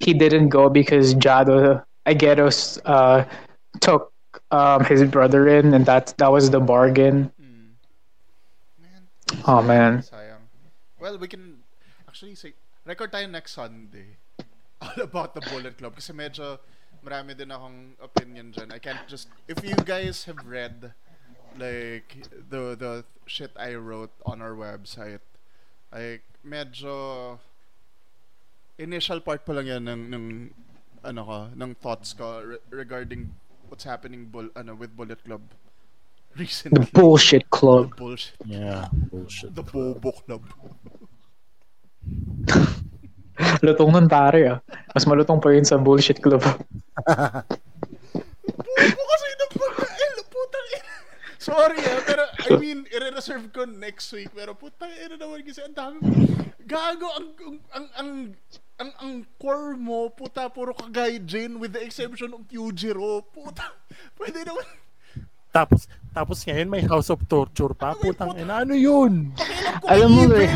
[0.00, 3.24] he didn't go because Jado Agueros uh,
[3.80, 4.12] took
[4.50, 7.32] um, his brother in, and that that was the bargain.
[9.46, 10.46] Oh man, Sayang.
[11.00, 11.62] Well, we can
[12.06, 12.54] actually say
[12.86, 14.16] record tayo next Sunday
[14.82, 16.62] all about the Bullet Club kasi medyo
[17.02, 18.70] marami din akong opinion dyan.
[18.70, 20.94] I can't just if you guys have read
[21.58, 22.92] like the the
[23.26, 25.24] shit I wrote on our website
[25.90, 27.38] like medyo
[28.78, 30.26] initial part pa lang yan ng ng
[31.02, 33.32] ano ko ng thoughts ko re- regarding
[33.66, 35.42] what's happening bull ano with Bullet Club
[36.36, 37.96] the recently bullshit the club.
[37.96, 39.54] bullshit Yeah, bullshit.
[39.54, 40.42] the Bobo Club
[43.64, 44.58] Lutong nun pare ah.
[44.92, 46.40] Mas malutong pa yun sa bullshit club.
[48.76, 50.16] Bobo kasi ng pagkain.
[50.32, 50.94] Putang ina.
[51.36, 54.32] Sorry ah, pero I mean, i-reserve ko next week.
[54.32, 56.00] Pero putang ina naman kasi ang dami.
[56.64, 58.10] Gago, ang, ang, ang, ang,
[58.80, 63.20] ang, ang core mo, puta, puro kagay Jane with the exception of Yujiro.
[63.20, 63.68] Puta,
[64.16, 64.85] pwede naman.
[65.56, 67.96] Tapos, tapos ngayon may House of Torture pa.
[67.96, 69.32] Putang ina, ano yun?
[69.88, 70.52] Alam mo, eh.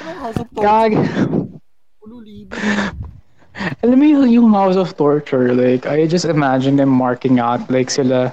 [0.00, 0.64] Anong House of Torture?
[0.64, 0.92] Gag.
[3.84, 7.92] Alam mo yung, yung House of Torture, like, I just imagine them marking out, like,
[7.92, 8.32] sila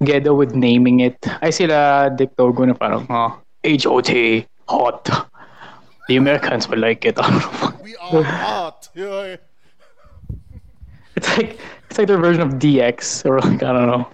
[0.00, 1.20] Gedo with naming it.
[1.44, 5.04] Ay, sila Dick Togo na parang, oh, H-O-T, hot.
[6.08, 7.20] The Americans will like it.
[7.84, 8.88] We are hot.
[11.18, 11.58] It's like,
[11.88, 14.04] it's like their version of DX, or like, I don't know.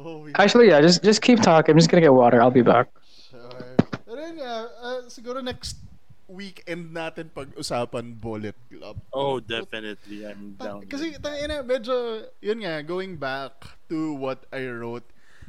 [0.00, 1.72] Oh, Actually, yeah, just just keep talking.
[1.74, 2.40] I'm just gonna get water.
[2.40, 2.88] I'll be back.
[3.28, 3.76] Sure.
[4.08, 5.76] Pero yun nga, uh, siguro next
[6.24, 8.96] weekend natin pag-usapan Bullet Club.
[9.12, 10.24] Oh, definitely.
[10.24, 10.88] I'm Ta- down.
[10.88, 13.52] kasi tangina medyo yun nga going back
[13.92, 15.04] to what I wrote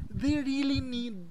[0.10, 1.30] they really need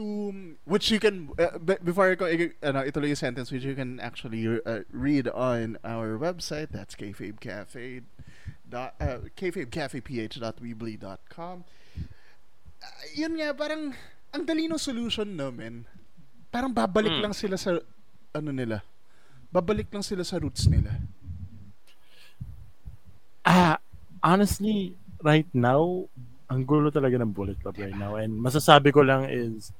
[0.00, 0.32] to
[0.64, 2.24] which you can uh, be- before ko
[2.64, 7.36] ano ituloy yung sentence which you can actually uh, read on our website that's kayfabe
[7.36, 8.00] cafe
[8.64, 11.56] dot uh, kayfabecafeph.weebly.com
[12.80, 13.92] uh, yun nga parang
[14.32, 15.84] ang dali ng solution namin
[16.48, 17.28] parang babalik Hmm.
[17.28, 17.76] lang sila sa
[18.32, 18.80] ano nila
[19.52, 20.96] babalik lang sila sa roots nila
[23.40, 23.80] Ah,
[24.22, 24.92] honestly,
[25.24, 26.04] right now,
[26.46, 28.20] ang gulo talaga ng Bullet Club right now.
[28.20, 29.72] And masasabi ko lang is,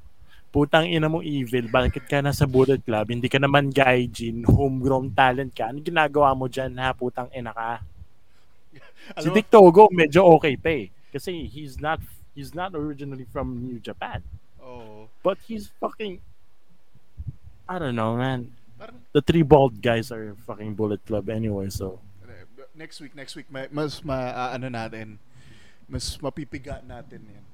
[0.50, 3.06] putang ina mo evil, bakit ka nasa Bullet Club?
[3.08, 5.70] Hindi ka naman gaijin, homegrown talent ka.
[5.70, 7.80] Ano ginagawa mo dyan ha, putang ina ka?
[9.22, 10.86] Si Dick Togo, medyo okay pa eh.
[11.10, 11.98] Kasi he's not,
[12.36, 14.22] he's not originally from New Japan.
[14.62, 16.20] oh But he's fucking,
[17.66, 18.52] I don't know man.
[18.78, 21.98] parang The three bald guys are fucking Bullet Club anyway, so.
[22.76, 25.20] next week, next week, ma- mas ma, ah, ano natin,
[25.84, 27.44] mas mapipiga natin yan.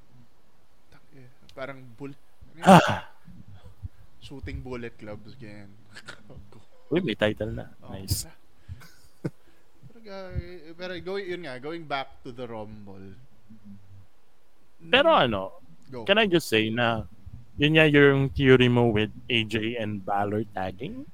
[1.50, 2.25] Parang bull, Ah,
[4.26, 5.70] shooting bullet clubs, ganyan.
[6.92, 7.70] uy, may title na.
[7.82, 8.26] Oh, Nice.
[10.06, 10.30] Pero,
[10.78, 13.18] pero going, yun nga, going back to the Rumble.
[14.78, 15.58] Pero ano,
[15.90, 16.04] Go.
[16.06, 17.02] can I just say na
[17.58, 21.06] yun nga yung theory mo with AJ and Balor tagging?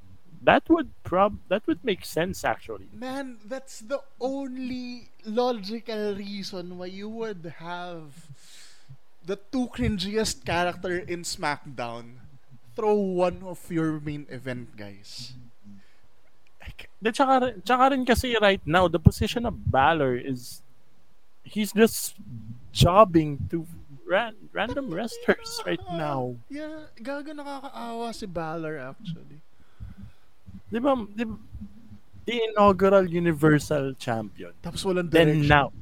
[0.42, 2.90] That would prob that would make sense actually.
[2.92, 8.10] Man, that's the only logical reason why you would have
[9.26, 12.22] the two cringiest character in SmackDown
[12.74, 15.34] throw one of your main event guys.
[16.60, 20.62] Like, De, tsaka, tsaka rin kasi right now, the position of Balor is
[21.42, 22.14] he's just
[22.72, 23.66] jobbing to
[24.06, 26.36] ran, random wrestlers right now.
[26.48, 29.42] Yeah, gaga nakakaawa si Balor actually.
[30.72, 31.36] Di ba, di ba,
[32.24, 34.54] the inaugural Universal Champion.
[34.62, 35.74] Tapos walang Then now,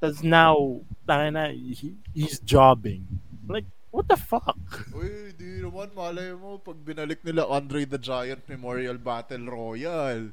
[0.00, 3.04] that's now, tanga na, he, he's jobbing.
[3.46, 4.56] Like, what the fuck?
[4.90, 10.32] Uy, di naman malay mo pag binalik nila Andre the Giant Memorial Battle Royal.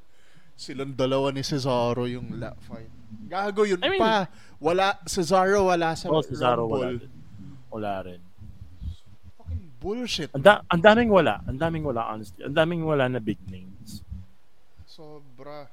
[0.58, 2.90] Silang dalawa ni Cesaro yung la fight.
[3.30, 4.26] Gago yun I mean- pa.
[4.58, 7.06] Wala, Cesaro wala sa Oh, Cesaro wala Rumble.
[7.06, 7.14] rin.
[7.70, 8.22] Wala rin.
[9.38, 10.30] Fucking bullshit.
[10.34, 11.46] Ang, da- ang daming wala.
[11.46, 12.42] Ang daming wala, honestly.
[12.42, 14.02] Ang daming wala na big names.
[14.90, 15.70] Sobra.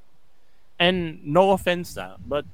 [0.76, 2.44] And no offense ah, but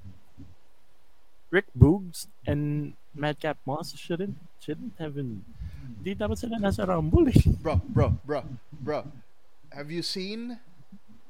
[1.51, 5.43] Rick Boogs and Madcap Moss shouldn't shouldn't have been
[6.01, 7.43] Di dapat sila nasa Rumble eh.
[7.65, 8.41] Bro, bro, bro,
[8.81, 9.05] bro.
[9.75, 10.57] Have you seen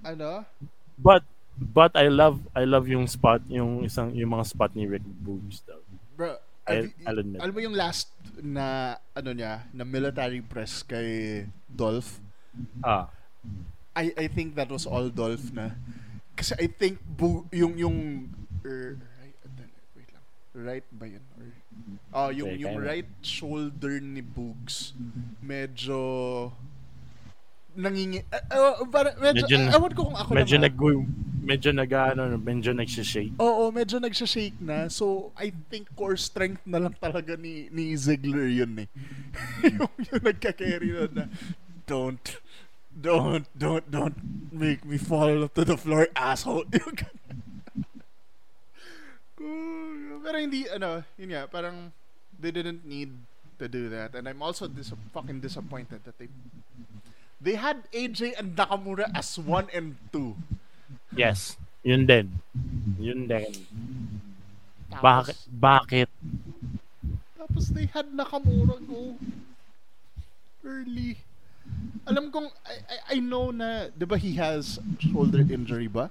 [0.05, 0.47] ano?
[0.95, 1.25] But
[1.57, 5.65] but I love I love yung spot yung isang yung mga spot ni Rick Boogs
[5.67, 5.81] daw.
[6.15, 7.41] Bro, you- I'll admit.
[7.41, 12.21] alam mo yung last na ano niya, na military press kay Dolph?
[12.85, 13.11] Ah.
[13.97, 15.75] I I think that was all Dolph na.
[16.39, 17.97] Kasi I think bu- yung yung
[18.63, 18.97] er,
[20.55, 21.25] right, ba yun?
[21.35, 21.47] Or,
[22.15, 22.87] oh, yung Okay, yung mo.
[22.87, 24.93] right shoulder ni Boogs
[25.41, 26.51] medyo
[27.79, 30.77] nangingi uh, uh, para, medyo, Medyo na- ewan ko kung ako Medyo lang, nag
[31.41, 33.35] medyo nag ano, medyo nagsishake.
[33.41, 34.87] Oo, medyo nagsha-shake na.
[34.93, 38.89] So, I think core strength na lang talaga ni, ni Ziggler yun eh.
[39.81, 41.25] yung, yung nagka-carry nun na,
[41.89, 42.39] don't,
[42.93, 44.19] don't, don't, don't
[44.53, 46.69] make me fall to the floor, asshole.
[49.41, 50.21] Yung ganun.
[50.21, 50.21] Cool.
[50.21, 51.93] Pero hindi, ano, yun nga, parang,
[52.39, 53.09] they didn't need
[53.59, 54.15] to do that.
[54.15, 56.29] And I'm also dis- fucking disappointed that they,
[57.41, 60.37] they had AJ and Nakamura as one and two.
[61.17, 61.57] Yes.
[61.83, 62.41] Yun din.
[63.01, 63.53] Yun din.
[64.93, 65.39] Tapos- Bakit?
[65.49, 66.09] Bakit?
[67.41, 69.17] Tapos they had Nakamura go
[70.65, 71.17] early.
[72.05, 76.11] Alam kong, I, I, I know na, di ba he has shoulder injury ba?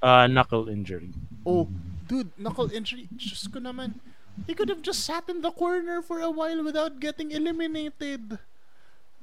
[0.00, 1.10] Uh, knuckle injury.
[1.44, 1.66] Oh,
[2.10, 3.06] dude, knuckle injury.
[3.14, 3.94] Diyos ko naman.
[4.50, 8.34] He could have just sat in the corner for a while without getting eliminated.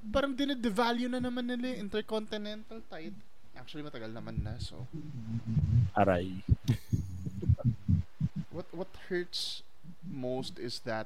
[0.08, 3.20] Parang dinidevalue na naman nila Intercontinental title.
[3.60, 4.88] Actually, matagal naman na, so.
[6.00, 6.32] Aray.
[8.56, 9.62] what what hurts
[10.02, 11.06] most is that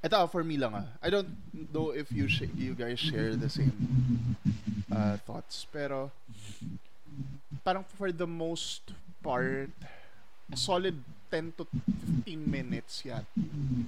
[0.00, 0.88] ito for me lang ah.
[1.02, 4.36] I don't know if you sh- you guys share the same
[4.88, 6.08] uh, thoughts pero
[7.64, 9.72] parang for the most part
[10.52, 11.00] solid
[11.32, 11.64] 10 to
[12.28, 13.24] 15 minutes yan.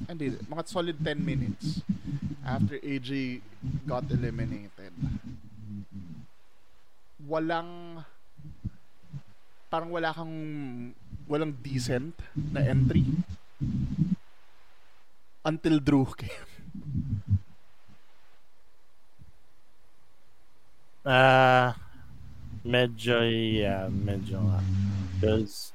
[0.09, 1.85] Hindi, mga solid 10 minutes
[2.41, 3.45] after AJ
[3.85, 4.97] got eliminated.
[7.29, 8.01] Walang
[9.69, 10.35] parang wala kang
[11.29, 13.05] walang decent na entry
[15.45, 16.51] until Drew came.
[21.07, 21.79] Ah,
[22.67, 24.59] medyo, yeah, medyo nga.
[25.15, 25.71] Because,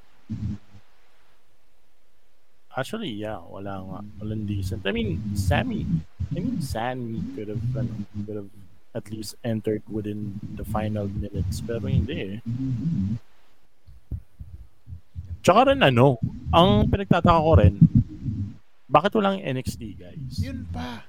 [2.78, 4.00] actually, yeah, wala nga.
[4.22, 4.86] Walang decent.
[4.88, 5.86] I mean, Sammy,
[6.32, 7.94] I mean, Sammy could have, ano,
[8.26, 8.52] could have
[8.96, 11.64] at least entered within the final minutes.
[11.64, 12.40] Pero hindi eh.
[15.42, 16.22] Tsaka rin ano,
[16.54, 17.76] ang pinagtataka ko rin,
[18.86, 20.38] bakit walang NXT guys?
[20.38, 21.02] Yun pa.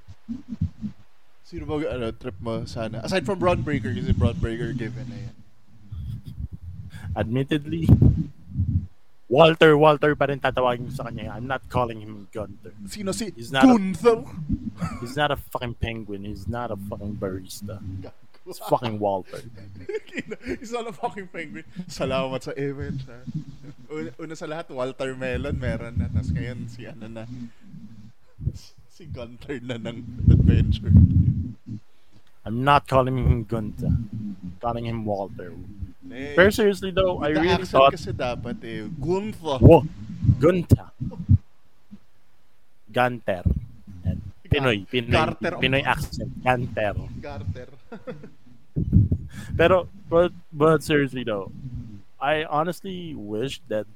[1.45, 3.05] Sino ba ano, trip mo sana?
[3.05, 5.37] Aside from Braun Breaker, kasi Braun Breaker given na yan.
[7.13, 7.85] Admittedly,
[9.33, 11.33] Walter, Walter pa rin tatawagin ko sa kanya.
[11.33, 12.77] I'm not calling him Gunther.
[12.85, 14.29] Sino si He's not a- Gunther?
[15.01, 16.29] He's not a fucking penguin.
[16.29, 17.81] He's not a fucking barista.
[18.45, 19.41] It's fucking Walter.
[20.61, 21.65] He's not a fucking penguin.
[21.89, 23.09] Salamat sa image.
[23.09, 23.23] Ha?
[24.21, 26.13] Una, sa lahat, Walter Melon meron na.
[26.13, 27.25] Tapos ngayon, si ano na.
[28.93, 30.93] Si Gunter na ng adventure.
[32.45, 33.95] I'm not calling him Gunther.
[33.95, 35.55] I'm calling him Walter.
[36.13, 38.85] Eh, Pero seriously though, I really thought, kasi dapat eh.
[39.01, 39.59] Gunther.
[39.65, 39.83] whoa,
[40.37, 40.93] Gunther.
[42.93, 43.43] Gunter.
[44.53, 45.53] Pinoy, Pinoy, Carter.
[45.57, 46.29] Pinoy accent.
[46.45, 46.93] Gunter.
[47.25, 47.69] Garter.
[49.57, 51.51] Pero, but, but seriously though,
[52.21, 53.87] I honestly wish that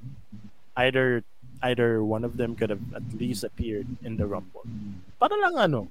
[0.75, 1.23] either
[1.61, 4.65] either one of them could have at least appeared in the Rumble.
[5.21, 5.89] Para lang ano.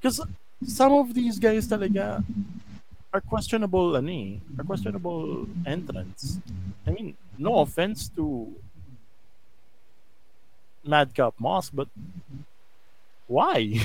[0.00, 0.20] Because
[0.64, 2.24] some of these guys talaga
[3.12, 6.40] are questionable ano eh, are questionable entrants.
[6.88, 8.48] I mean, no offense to
[10.82, 11.88] Madcap Moss, but
[13.28, 13.78] why?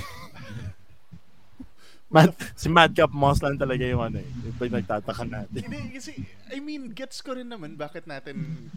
[2.08, 4.30] Mad, si Madcap Moss lang talaga yung ano eh.
[4.48, 5.62] Yung pinagtataka natin.
[5.68, 6.12] Hindi, kasi,
[6.50, 8.72] I mean, gets ko rin naman bakit natin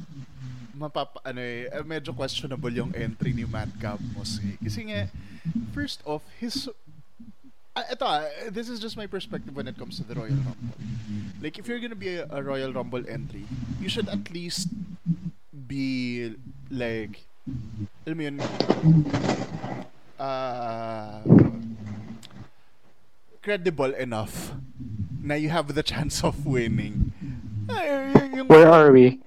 [0.75, 4.57] mapapa, ano eh, medyo questionable yung entry ni Matt Campos eh.
[4.59, 5.07] Kasi nga,
[5.71, 6.67] first off, his
[7.77, 10.79] ito, uh, this is just my perspective when it comes to the Royal Rumble.
[11.41, 13.45] Like, if you're gonna be a, a Royal Rumble entry,
[13.81, 14.69] you should at least
[15.55, 16.35] be,
[16.71, 17.25] like,
[18.07, 18.37] alam mo yun,
[20.19, 21.23] uh,
[23.43, 24.53] credible enough
[25.23, 27.13] na you have the chance of winning.
[27.71, 29.21] Uh, yung, yung, Where are we?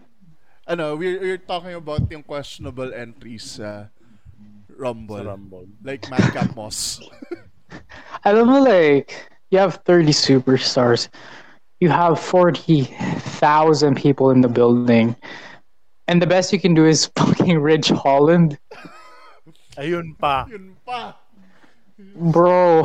[0.67, 3.87] ano, we're, we're talking about yung questionable entries sa
[4.75, 5.17] Rumble.
[5.17, 5.67] Sa Rumble.
[5.83, 6.99] Like Madcap Moss.
[8.24, 11.09] I don't know, like, you have 30 superstars.
[11.80, 15.16] You have 40,000 people in the building.
[16.07, 18.57] And the best you can do is fucking Ridge Holland.
[19.78, 20.45] Ayun pa.
[20.49, 21.18] Yun pa.
[22.16, 22.84] Bro.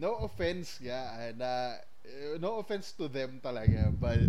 [0.00, 1.32] No offense, yeah.
[1.36, 1.76] Na, uh,
[2.40, 4.16] no offense to them talaga, but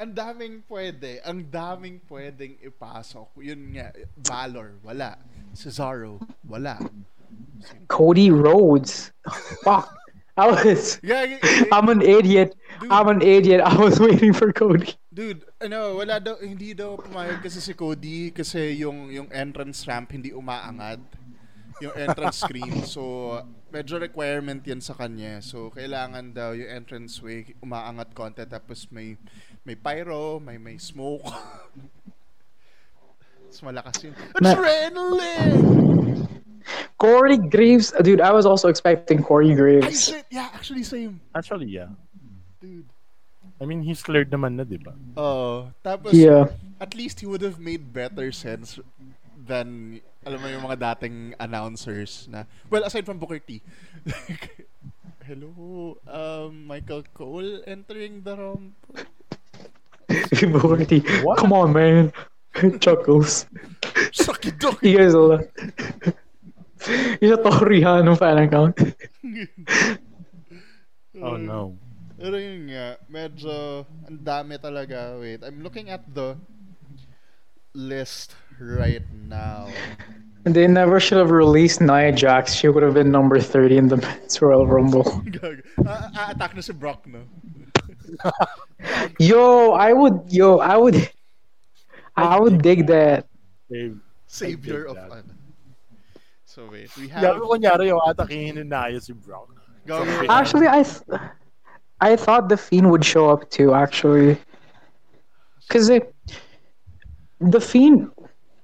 [0.00, 3.32] ang daming pwede, ang daming pwedeng ipasok.
[3.40, 3.88] Yun nga,
[4.20, 5.16] Valor, wala.
[5.54, 6.78] Cesaro, wala.
[7.88, 9.12] Cody Rhodes.
[9.64, 9.88] Fuck.
[10.34, 10.98] I was.
[10.98, 12.58] Yeah, y- y- I'm an idiot.
[12.90, 13.62] I'm an idiot.
[13.62, 14.98] I was waiting for Cody.
[15.14, 20.10] dude, ano, wala daw, hindi daw pumayag kasi si Cody kasi yung, yung entrance ramp
[20.10, 20.98] hindi umaangat.
[21.78, 22.82] Yung entrance screen.
[22.82, 23.38] So,
[23.70, 25.38] medyo requirement yan sa kanya.
[25.38, 29.14] So, kailangan daw yung entrance way umaangat konti tapos may
[29.62, 31.22] may pyro, may may smoke.
[33.54, 34.14] Mas malakas yun.
[34.42, 36.26] Na- Adrenaline!
[36.98, 37.94] Corey Graves.
[38.02, 40.10] Dude, I was also expecting Corey Graves.
[40.10, 41.20] said, yeah, actually same.
[41.38, 41.94] Actually, yeah.
[42.58, 42.88] Dude.
[43.62, 44.90] I mean, he's cleared naman na, di ba?
[45.14, 46.50] Oh, tapos Yeah.
[46.82, 48.82] at least he would have made better sense
[49.38, 53.60] than alam mo yung mga dating announcers na well aside from Booker T
[54.08, 54.64] Like,
[55.28, 58.72] hello um Michael Cole entering the rumble
[60.64, 61.04] Booker T.
[61.22, 61.36] What?
[61.38, 62.08] Come on, man.
[62.80, 63.46] Chuckles.
[64.12, 65.40] Sakidoki You guys will.
[67.20, 68.76] Yung sa Toriano fan account.
[71.20, 71.74] Oh no.
[72.24, 76.40] pero yun nga medyo ang dami talaga wait I'm looking at the
[77.76, 79.68] list right now
[80.44, 82.52] They never should have released Nia Jax.
[82.52, 85.08] She would have been number 30 in the Men's Royal Rumble.
[85.32, 87.24] Gag- ah, ah, attack na si Brock no
[89.16, 91.00] Yo, I would, yo, I would,
[92.16, 93.26] I would dig that.
[93.70, 93.98] Dave.
[94.34, 95.10] savior of that.
[95.12, 95.32] ano
[96.44, 99.50] so wait we have Gago kunyari yung atakihin ni Nia si Brock.
[100.30, 101.20] Actually, I, th-
[102.00, 103.74] I thought the Fiend would show up too.
[103.74, 104.38] Actually,
[105.68, 105.92] because
[107.40, 108.10] the Fiend.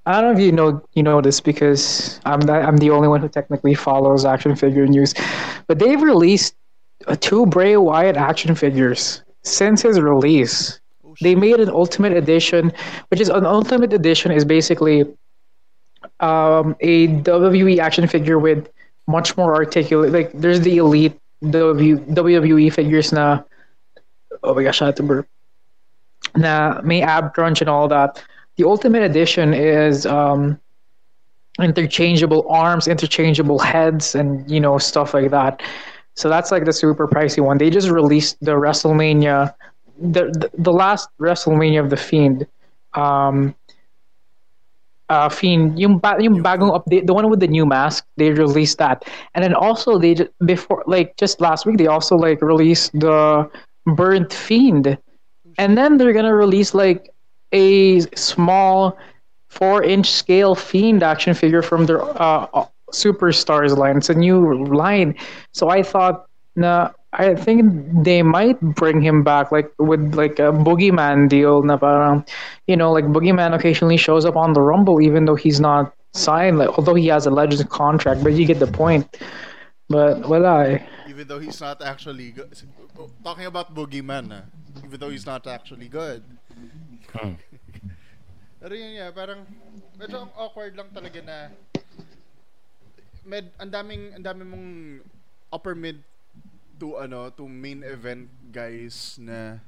[0.06, 3.06] I don't know if you know you know this because I'm the, I'm the only
[3.06, 5.12] one who technically follows action figure news,
[5.68, 6.56] but they've released
[7.06, 10.79] uh, two Bray Wyatt action figures since his release.
[11.20, 12.72] They made an Ultimate Edition,
[13.08, 15.02] which is an Ultimate Edition is basically
[16.20, 18.68] um, a WWE action figure with
[19.06, 20.12] much more articulate.
[20.12, 23.42] Like there's the elite w, WWE figures na.
[24.42, 25.28] Oh my gosh, I had to burp.
[26.36, 28.22] Na may ab crunch and all that.
[28.56, 30.60] The Ultimate Edition is um,
[31.58, 35.62] interchangeable arms, interchangeable heads, and you know stuff like that.
[36.14, 37.58] So that's like the super pricey one.
[37.58, 39.54] They just released the WrestleMania,
[40.00, 42.46] the the, last WrestleMania of the Fiend.
[42.94, 43.54] Um,
[45.10, 48.78] uh, Fiend, yung, ba- yung bagong update, the one with the new mask, they released
[48.78, 52.92] that, and then also they ju- before like just last week they also like released
[52.98, 53.48] the
[53.86, 54.96] burnt Fiend,
[55.58, 57.10] and then they're gonna release like
[57.52, 58.96] a small
[59.48, 63.96] four inch scale Fiend action figure from their uh, uh, Superstars line.
[63.98, 65.14] It's a new line,
[65.52, 67.66] so I thought, na I think
[68.04, 71.62] they might bring him back, like with like a boogeyman deal.
[71.62, 72.24] Na parang,
[72.66, 76.58] you know, like boogeyman occasionally shows up on the Rumble, even though he's not signed.
[76.58, 79.10] Like although he has a legend contract, but you get the point.
[79.88, 80.78] But wala.
[80.78, 82.54] I even though he's not actually good.
[83.24, 84.46] Talking about Boogeyman, ah,
[84.86, 86.22] even though he's not actually good.
[87.12, 87.34] Hmm.
[88.62, 89.44] Pero yun nga, parang
[89.98, 91.36] medyo ang awkward lang talaga na
[93.26, 94.68] med ang daming ang daming mong
[95.52, 96.00] upper mid
[96.80, 99.60] to ano to main event guys na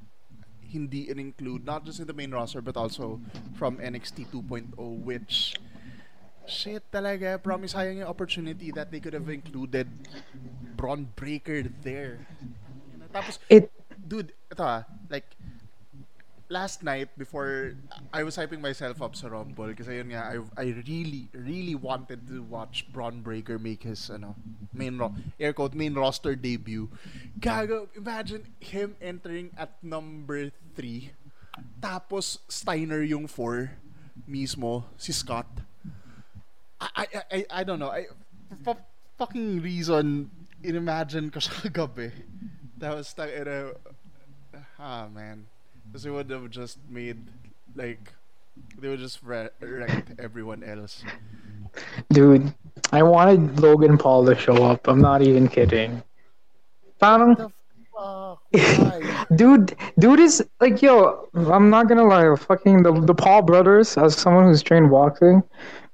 [0.73, 3.21] hindi in-include not just in the main roster but also
[3.55, 4.73] from NXT 2.0
[5.05, 5.53] which
[6.49, 9.87] shit talaga promise sayang yung opportunity that they could have included
[10.75, 12.25] Braun Breaker there.
[13.13, 13.69] Tapos It
[14.03, 15.37] dude ito ah like
[16.53, 17.73] last night before
[18.13, 22.29] I was hyping myself up sa Rumble kasi yun nga I, I really really wanted
[22.29, 24.37] to watch Bron Breakker make his ano
[24.77, 26.93] main ro- air quote main roster debut
[27.41, 31.17] gago imagine him entering at number 3
[31.81, 33.73] tapos Steiner yung 4
[34.29, 35.49] mismo si Scott
[36.83, 37.95] I, I I, I, I don't know.
[38.67, 38.77] For
[39.19, 40.31] fucking reason,
[40.67, 42.11] inimagine ko siya kagabi.
[42.75, 43.71] Tapos, tangina,
[44.83, 45.47] ah, man.
[45.93, 47.19] Because they would have just made,
[47.77, 48.15] like,
[48.81, 51.05] they would just re- wrecked everyone else.
[52.11, 52.55] Dude,
[52.93, 54.89] I wanted Logan Paul to show up.
[54.89, 56.03] I'm not even kidding.
[56.99, 57.51] Parang, The
[57.95, 59.29] fuck?
[59.37, 64.17] Dude, dude is like, yo, I'm not gonna lie, fucking the the Paul brothers, as
[64.17, 65.43] someone who's trained boxing,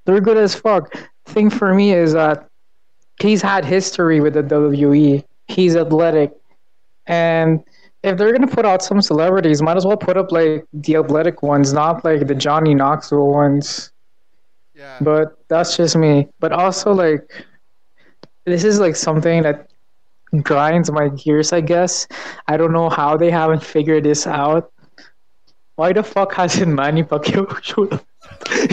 [0.05, 0.93] they're good as fuck.
[1.25, 2.49] Thing for me is that
[3.21, 5.23] he's had history with the WWE.
[5.47, 6.33] He's athletic,
[7.05, 7.63] and
[8.03, 11.43] if they're gonna put out some celebrities, might as well put up like the athletic
[11.43, 13.91] ones, not like the Johnny Knoxville ones.
[14.73, 14.97] Yeah.
[15.01, 16.27] But that's just me.
[16.39, 17.27] But also like,
[18.45, 19.69] this is like something that
[20.43, 21.51] grinds my gears.
[21.51, 22.07] I guess
[22.47, 24.71] I don't know how they haven't figured this out.
[25.75, 28.05] Why the fuck hasn't Manny Pacquiao showed up,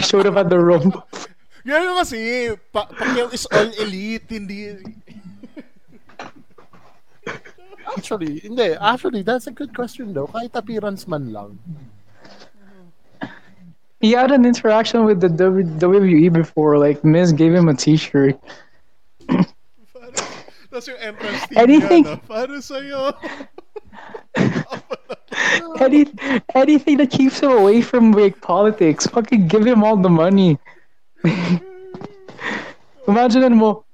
[0.03, 1.07] showed up at the Rumble?
[1.67, 4.75] Yan kasi, pa- Pacquiao is all elite, hindi...
[7.97, 8.75] Actually, hindi.
[8.77, 10.27] Actually, that's a good question though.
[10.29, 11.59] Kahit appearance man lang.
[14.01, 16.77] He had an interaction with the WWE before.
[16.79, 18.39] Like Miz gave him a T-shirt.
[20.69, 22.29] Tapos yung entrance team Anything- niya, no?
[22.29, 23.17] Para sa'yo.
[25.81, 26.05] Any,
[26.55, 30.59] anything that keeps him away from like politics, fucking give him all the money.
[33.09, 33.85] Imagine mo,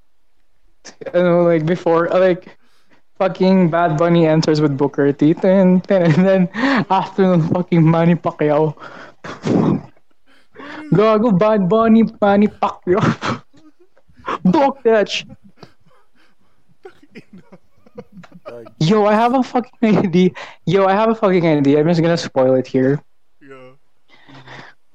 [1.13, 2.57] you know, like before, like
[3.23, 6.49] fucking Bad Bunny enters with Booker T, ten, ten, and then
[6.89, 8.75] after the fucking Manny Pacquiao.
[10.91, 13.43] Gago Bad Bunny, Manny Pacquiao.
[14.43, 15.27] Book that shit.
[18.79, 20.31] Yo, I have a fucking idea.
[20.65, 21.79] Yo, I have a fucking idea.
[21.79, 23.01] I'm just gonna spoil it here.
[23.41, 23.71] Yeah.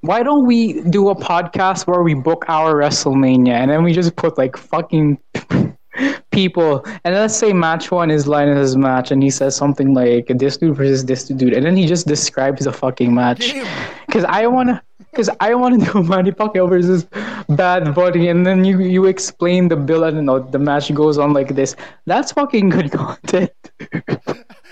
[0.03, 4.15] Why don't we do a podcast where we book our WrestleMania and then we just
[4.17, 5.19] put like fucking
[6.31, 10.57] people and let's say match one is Linus' match and he says something like this
[10.57, 13.55] dude versus this dude and then he just describes the fucking match.
[14.11, 14.83] Cause I wanna
[15.15, 17.05] Cause I want to do Manny Pacquiao versus
[17.49, 20.05] Bad Bunny, and then you you explain the bill.
[20.05, 20.39] I don't know.
[20.39, 21.75] The match goes on like this.
[22.07, 23.51] That's fucking good content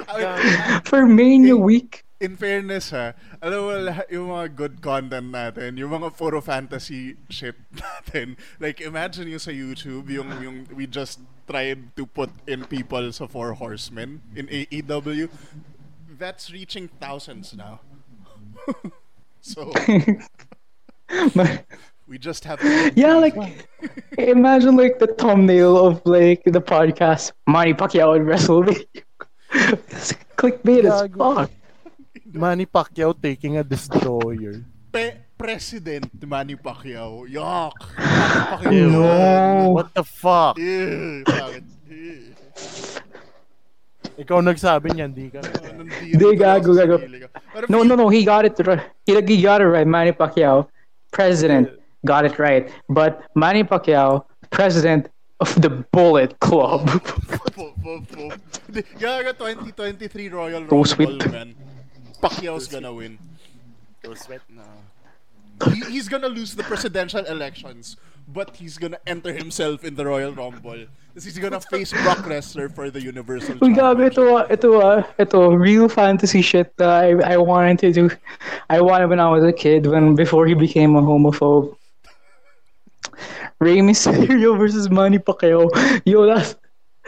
[0.09, 2.05] I- for Mania week.
[2.21, 3.13] In fairness ha,
[3.43, 8.37] alam mo lahat yung mga good content natin, yung mga puro fantasy shit natin.
[8.61, 13.27] Like imagine yung sa YouTube, yung yung we just tried to put in people sa
[13.29, 15.29] Four Horsemen in AEW.
[16.17, 17.81] That's reaching thousands now.
[19.45, 19.71] so
[22.09, 23.37] we just have to Yeah, like
[24.19, 28.87] imagine like the thumbnail of like the podcast Manny Pacquiao and WrestleMania.
[29.93, 31.35] It's clickbait as Gago.
[31.47, 31.51] fuck.
[32.33, 34.63] Manny Pacquiao taking a destroyer.
[34.93, 37.29] Pe- President Manny Pacquiao.
[37.29, 37.73] Yuck!
[37.99, 38.91] Manny Pacquiao.
[38.91, 39.69] No.
[39.71, 40.59] What the fuck?
[40.59, 41.65] Ew, bakit?
[41.89, 42.33] Ew.
[44.17, 45.45] Ikaw nagsabi niyan, di ka.
[45.45, 46.97] Nandito Di, ka lang gago, sa gago.
[47.05, 47.29] sarili ka.
[47.53, 48.09] Pero No, feel- no, no.
[48.09, 48.81] He got it right.
[49.05, 49.85] He, he got it right.
[49.87, 50.69] Manny Pacquiao,
[51.13, 51.69] president,
[52.09, 52.65] got it right.
[52.89, 55.13] But Manny Pacquiao, president
[55.45, 56.89] of the Bullet Club.
[58.99, 61.21] Gaga 2023 Royal Go Rumble, sweet.
[61.31, 61.53] man.
[62.21, 63.19] Pacquiao's gonna win.
[64.05, 64.63] No.
[65.73, 67.97] He, he's gonna lose the presidential elections,
[68.29, 70.87] but he's gonna enter himself in the Royal Rumble.
[71.17, 74.13] Tapos he's gonna face Brock Lesnar for the Universal Uy, gago, Championship.
[74.13, 78.11] ito, ah, ito, ah, ito, real fantasy shit that I, I wanted to do.
[78.69, 81.75] I wanted when I was a kid, when before he became a homophobe.
[83.59, 85.73] Rey Mysterio versus Manny Pacquiao.
[86.05, 86.55] Yo, that's,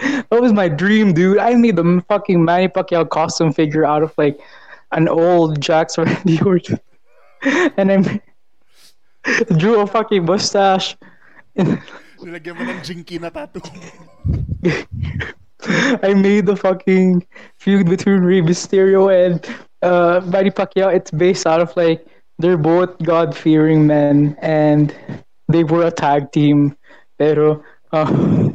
[0.00, 1.36] that was my dream, dude.
[1.36, 4.40] I made the fucking Manny Pacquiao costume figure out of like
[4.92, 6.80] an old Jakks Randy Orton.
[7.76, 8.20] And I
[9.58, 10.96] drew a fucking mustache.
[12.18, 13.62] Nilagyan mo ng jinky na tattoo.
[16.02, 17.26] I made the fucking
[17.58, 19.44] feud between Rey Mysterio and
[19.82, 20.94] uh, Manny Pacquiao.
[20.94, 22.06] It's based out of like
[22.38, 24.94] they're both God fearing men and
[25.48, 26.76] they were a tag team.
[27.18, 27.62] Pero
[27.92, 28.50] uh,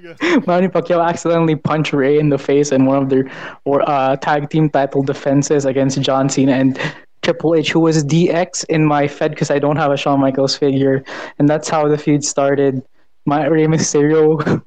[0.46, 3.30] Manny Pacquiao accidentally punched Rey in the face in one of their
[3.64, 6.78] or uh, tag team title defenses against John Cena and
[7.22, 10.56] Triple H, who was DX in my Fed because I don't have a Shawn Michaels
[10.56, 11.04] figure,
[11.38, 12.82] and that's how the feud started.
[13.26, 14.62] My Rey Mysterio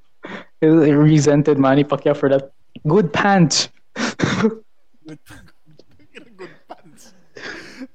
[0.62, 2.52] resented Manny Pacquiao for that
[2.88, 3.70] good pants.
[3.96, 7.14] Good pants.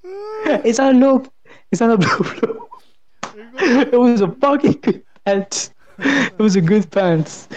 [0.64, 1.24] it's a low.
[1.70, 2.68] It's not a blue blow.
[3.58, 5.70] It was a fucking good pants.
[5.98, 7.48] It was a good pants.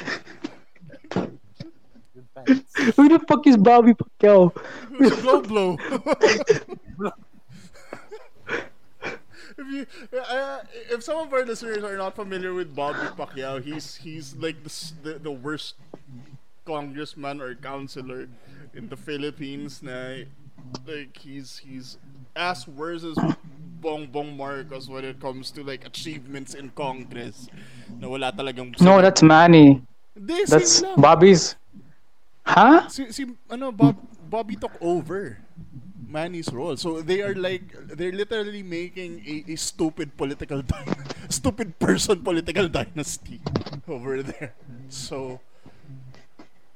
[2.95, 4.55] Who the fuck is Bobby Pacquiao?
[4.99, 5.77] It blow blow.
[9.57, 10.59] if you you, uh,
[10.89, 14.71] if some of our listeners are not familiar with Bobby Pacquiao, he's he's like the
[15.03, 15.75] the, the worst
[16.65, 18.27] congressman or councilor
[18.73, 19.83] in the Philippines.
[19.83, 20.23] Na,
[20.87, 21.97] like he's he's
[22.35, 23.17] as worse as
[23.79, 27.47] Bongbong -bong Marcos when it comes to like achievements in Congress.
[27.99, 29.81] Na wala talagang No, that's Manny.
[30.19, 30.83] Hindi, That's.
[30.99, 31.55] Bobby's.
[32.43, 32.89] Huh?
[32.89, 33.95] si, si ano Bob
[34.27, 35.39] Bobby took over
[36.09, 36.75] Manny's role.
[36.75, 40.97] So they are like they're literally making a, a stupid political dy-
[41.29, 43.39] stupid person political dynasty
[43.87, 44.57] over there.
[44.89, 45.39] So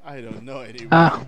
[0.06, 0.94] I don't know anyway.
[0.94, 1.26] Ah.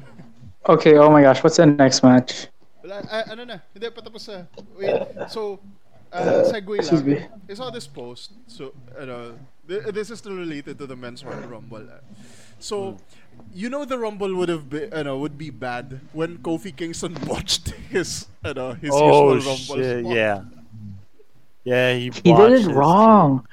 [0.67, 0.97] Okay.
[0.97, 1.43] Oh my gosh.
[1.43, 2.47] What's the next match?
[2.83, 3.57] Wala, ah, ano na?
[3.73, 4.45] Hindi patapos na.
[4.77, 5.29] Wait.
[5.29, 5.59] So
[6.13, 7.25] uh, segue Excuse me.
[7.49, 8.33] I saw this post.
[8.47, 9.33] So ano,
[9.67, 11.85] th- this is still related to the men's Royal Rumble.
[11.89, 12.01] ah.
[12.57, 12.97] So
[13.53, 17.69] you know the Rumble would have been, ano, would be bad when Kofi Kingston botched
[17.91, 20.05] his, ano, his Oh usual Rumble shit!
[20.05, 20.15] spot.
[20.15, 20.37] Yeah,
[21.63, 21.93] yeah.
[21.93, 23.45] He, He did it his- wrong.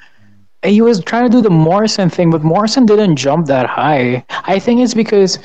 [0.64, 4.24] He was trying to do the Morrison thing, but Morrison didn't jump that high.
[4.46, 5.40] I think it's because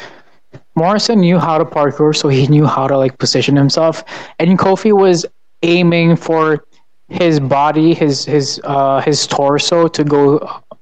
[0.77, 4.03] Morrison knew how to parkour, so he knew how to like position himself,
[4.39, 5.25] and Kofi was
[5.63, 6.63] aiming for
[7.09, 10.39] his body, his his uh his torso to go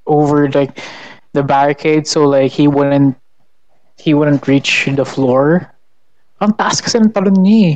[0.07, 0.77] over like
[1.33, 3.15] the barricade, so like he wouldn't
[3.97, 5.71] he wouldn't reach the floor.
[6.41, 7.75] Ang taas kasi ng talon niya.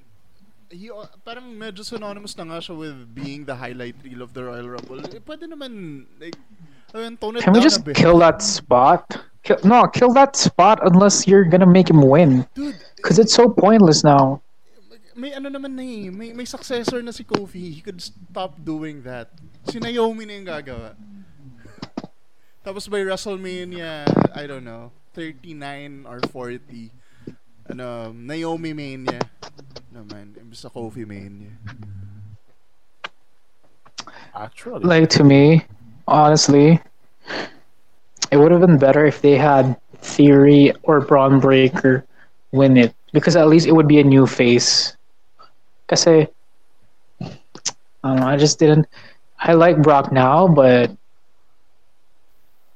[1.23, 4.99] parang medyo synonymous na nga siya with being the highlight reel of the Royal Rumble.
[5.07, 6.35] Eh, pwede naman, like,
[6.93, 9.07] I mean, tone it Can we just kill that spot?
[9.43, 12.45] Kill, no, kill that spot unless you're gonna make him win.
[12.53, 14.43] Dude, Because it's so pointless now.
[15.13, 17.77] may ano naman na eh, may, may successor na si Kofi.
[17.77, 19.29] He could stop doing that.
[19.69, 20.97] Si Naomi na yung gagawa.
[22.65, 26.89] Tapos by WrestleMania, I don't know, 39 or 40,
[27.69, 29.19] ano, Naomi Mania
[29.94, 31.53] naman, imbis sa Kofi Mania.
[34.35, 35.61] Actually, Like to me,
[36.07, 36.81] honestly,
[38.31, 42.06] it would have been better if they had Theory or Bron Breakker
[42.52, 42.95] win it.
[43.14, 44.98] Because at least it would be a new face.
[45.88, 46.26] Kasi,
[47.22, 47.27] I
[48.03, 48.88] don't know, I just didn't.
[49.38, 50.90] I like Brock now, but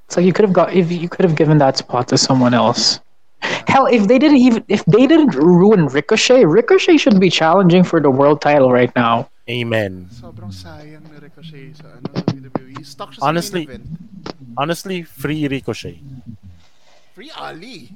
[0.05, 2.53] it's like you could have got if you could have given that spot to someone
[2.53, 2.99] else.
[3.41, 7.99] Hell, if they didn't even if they didn't ruin Ricochet, Ricochet should be challenging for
[8.01, 9.29] the world title right now.
[9.47, 10.09] amen.
[10.11, 12.83] Sobrang sayang ni Ricochet sa ano, WWE.
[12.83, 13.87] Stuck siya sa Honestly- main event.
[14.57, 16.01] Honestly, free Ricochet.
[17.13, 17.93] Free Ali.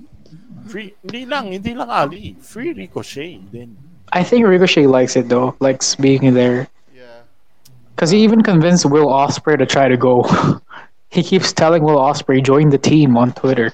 [0.70, 2.38] Free, hindi lang, hindi lang Ali.
[2.40, 3.42] Free Ricochet.
[3.52, 3.76] Then,
[4.14, 6.70] I think Ricochet likes it though, likes being there.
[6.94, 7.26] Yeah.
[7.96, 10.24] Because he even convinced Will Ospreay to try to go.
[11.10, 13.74] he keeps telling Will Ospreay join the team on Twitter.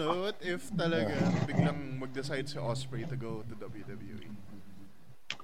[0.00, 1.12] Ano, what if talaga
[1.44, 4.32] biglang mag-decide si Ospreay to go to WWE?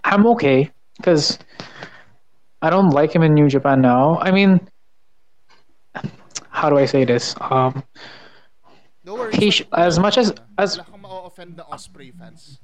[0.00, 1.36] I'm okay because
[2.64, 4.16] I don't like him in New Japan now.
[4.16, 4.64] I mean,
[6.48, 7.36] how do I say this?
[7.36, 7.84] Um,
[9.04, 9.36] No worries.
[9.36, 12.56] He sh- as much as- as- ma-offend na Ospreay fans.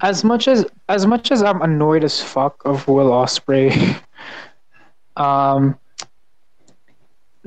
[0.00, 3.68] as much as as much as I'm annoyed as fuck of Will Ospreay,
[5.20, 5.76] um,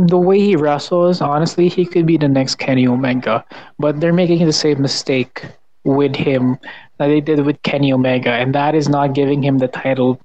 [0.07, 3.45] the way he wrestles, honestly, he could be the next Kenny Omega.
[3.79, 5.43] But they're making the same mistake
[5.83, 6.57] with him
[6.97, 10.19] that they did with Kenny Omega, and that is not giving him the title.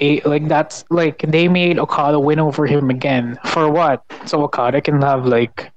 [0.00, 4.04] A, like that's like they made Okada win over him again for what?
[4.26, 5.72] So Okada can have like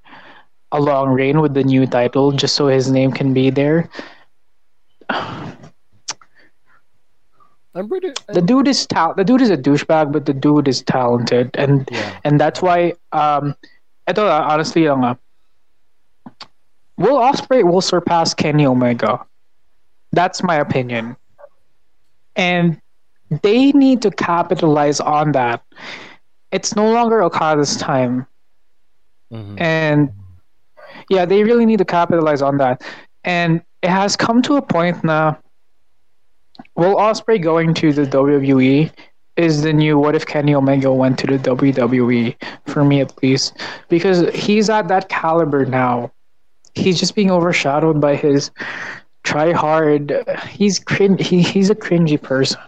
[0.72, 3.90] a long reign with the new title just so his name can be there.
[7.73, 8.11] I'm pretty.
[8.27, 11.88] the dude is tal- the dude is a douchebag, but the dude is talented, and
[11.91, 12.19] Yeah.
[12.26, 13.56] and that's why um,
[14.10, 15.15] ito ah, honestly lang ah,
[16.98, 19.26] Will Ospreay will surpass Kenny Omega.
[20.11, 21.15] That's my opinion,
[22.35, 22.80] and
[23.41, 25.64] they need to capitalize on that.
[26.52, 28.27] It's no longer Okada's time,
[29.31, 29.56] Mhm.
[29.61, 30.11] and
[31.10, 32.84] yeah, they really need to capitalize on that.
[33.23, 35.39] And it has come to a point now.
[36.76, 38.91] Will Ospreay going to the WWE
[39.38, 42.35] is the new what if Kenny Omega went to the WWE
[42.68, 43.57] for me at least
[43.89, 46.11] because he's at that caliber now.
[46.73, 48.52] He's just being overshadowed by his
[49.23, 50.14] try hard.
[50.49, 52.60] He's crin- he, he's a cringy person.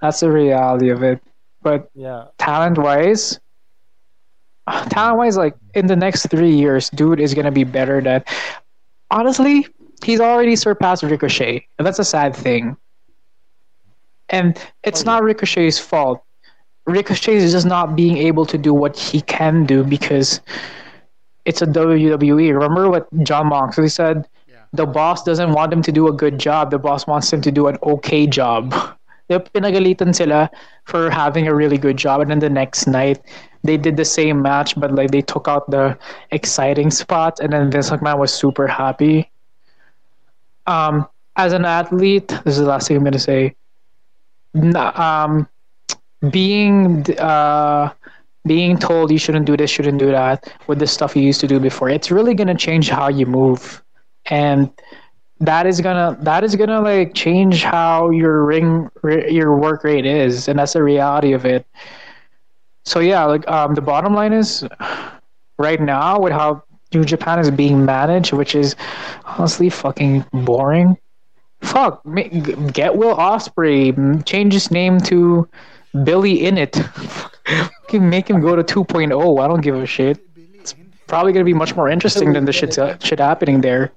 [0.00, 1.20] That's the reality of it.
[1.62, 2.24] But Yeah.
[2.38, 3.38] talent wise,
[4.88, 8.24] talent wise, like in the next three years, dude is gonna be better than.
[9.10, 9.66] Honestly,
[10.04, 12.76] he's already surpassed Ricochet, and that's a sad thing.
[14.30, 16.22] And it's not Ricochet's fault.
[16.86, 20.40] Ricochet is just not being able to do what he can do because
[21.44, 22.52] it's a WWE.
[22.52, 24.28] Remember what Jon Moxley said?
[24.48, 24.64] Yeah.
[24.72, 26.70] The boss doesn't want him to do a good job.
[26.70, 28.74] The boss wants him to do an okay job.
[29.30, 30.50] They pinagalitan sila
[30.86, 33.22] for having a really good job, and then the next night
[33.62, 35.96] they did the same match, but like they took out the
[36.32, 39.30] exciting spots, and then Vince McMahon was super happy.
[40.66, 43.54] Um, as an athlete, this is the last thing I'm gonna say.
[44.54, 45.48] Um,
[46.30, 47.92] being uh
[48.46, 51.46] being told you shouldn't do this, shouldn't do that with the stuff you used to
[51.46, 53.82] do before, it's really gonna change how you move,
[54.26, 54.70] and
[55.40, 58.88] that is gonna that is gonna like change how your ring
[59.28, 61.66] your work rate is, and that's the reality of it.
[62.84, 64.66] So yeah, like um, the bottom line is,
[65.58, 66.62] right now with how
[66.94, 68.74] New Japan is being managed, which is
[69.24, 70.96] honestly fucking boring.
[71.60, 72.02] Fuck,
[72.72, 75.48] get Will Ospreay, change his name to
[76.04, 76.80] Billy Innit.
[78.00, 79.10] make him go to 2.0.
[79.40, 80.18] I don't give a shit.
[80.36, 80.74] It's
[81.06, 83.92] probably gonna be much more interesting than the shit shit happening there.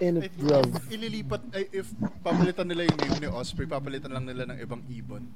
[0.00, 0.64] Innit, bro.
[0.88, 1.92] Ililipat, ay, if
[2.24, 5.28] papalitan nila yung name ni Ospreay, papalitan lang nila ng ibang ibon.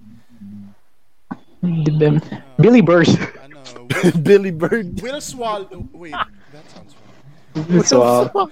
[1.60, 2.20] Uh,
[2.56, 3.08] Billy Bird.
[3.44, 5.00] Ano, Will, Billy Bird.
[5.04, 5.84] Will Swallow.
[5.92, 7.68] Wait, that sounds wrong.
[7.68, 8.48] Will Swallow.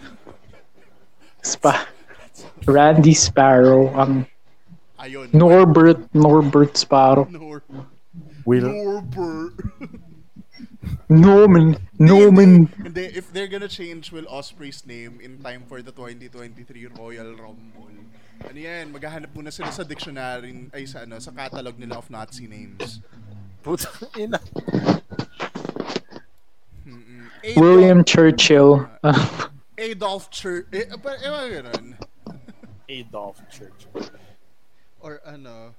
[1.41, 1.89] Spa.
[2.67, 3.95] Randy Sparrow.
[3.99, 4.27] Um,
[4.99, 5.35] Ayun.
[5.35, 7.27] Norbert, Norbert Sparrow.
[7.31, 7.63] Nor
[8.45, 8.71] Will.
[8.71, 9.55] Norbert.
[11.09, 11.77] Norman.
[11.99, 12.67] Norman.
[12.67, 17.91] Hindi, if they're gonna change Will Ospreay's name in time for the 2023 Royal Rumble,
[18.43, 22.49] ano yan, maghahanap muna sila sa dictionary, ay sa ano, sa catalog nila of Nazi
[22.51, 22.99] names.
[23.63, 23.87] Puta
[24.23, 24.41] ina.
[27.57, 28.87] William Churchill.
[29.79, 30.67] Adolf Church.
[30.75, 31.87] Eh, pa, ewan ganun.
[32.93, 33.89] Adolf Church.
[35.01, 35.73] Or ano,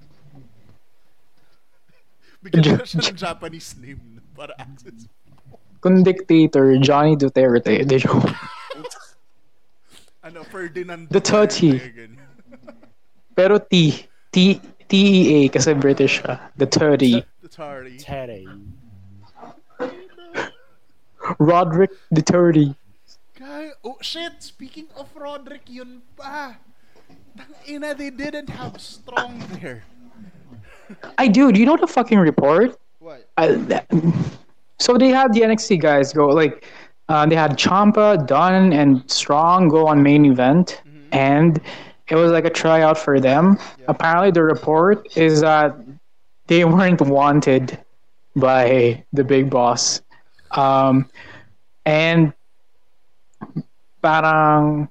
[2.42, 5.06] bigyan na siya ng Japanese name para access.
[5.78, 7.84] Kung dictator, Johnny Duterte.
[7.88, 8.28] De joke.
[10.24, 11.78] ano, Ferdinand The Tutsi.
[11.78, 12.18] Duterte,
[13.34, 14.08] Pero T.
[14.32, 14.60] T.
[14.84, 16.40] T-E-A kasi British siya.
[16.60, 17.24] The Tutsi.
[17.40, 17.96] The Tari.
[17.96, 18.44] Terry.
[21.40, 22.76] Roderick Duterte.
[23.34, 26.56] Guy, oh shit, speaking of Roderick, yun pa.
[27.68, 29.82] Ina, they didn't have strong there.
[31.18, 31.50] I do.
[31.50, 32.78] Do you know the fucking report?
[32.98, 33.28] What?
[33.36, 33.82] I,
[34.78, 36.66] so they had the NXT guys go like
[37.08, 41.02] uh, they had Ciampa, Dunn, and Strong go on main event, mm-hmm.
[41.12, 41.60] and
[42.08, 43.58] it was like a tryout for them.
[43.78, 43.86] Yeah.
[43.88, 45.76] Apparently, the report is that
[46.46, 47.78] they weren't wanted
[48.36, 50.00] by the big boss,
[50.52, 51.08] um,
[51.84, 52.32] and
[54.02, 54.88] parang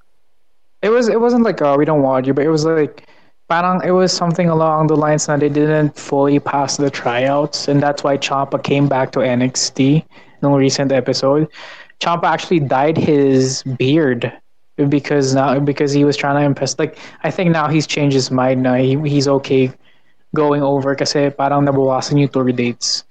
[0.84, 3.08] it was it wasn't like oh we don't want you, but it was like
[3.48, 7.82] parang it was something along the lines that they didn't fully pass the tryouts, and
[7.82, 10.06] that's why Ciampa came back to NXT
[10.42, 11.48] in a recent episode.
[12.02, 14.32] Ciampa actually dyed his beard
[14.90, 16.78] because now because he was trying to impress.
[16.78, 18.62] Like I think now he's changed his mind.
[18.62, 19.72] Now he, he's okay
[20.36, 23.06] going over kasi parang nabawasan yung tour dates.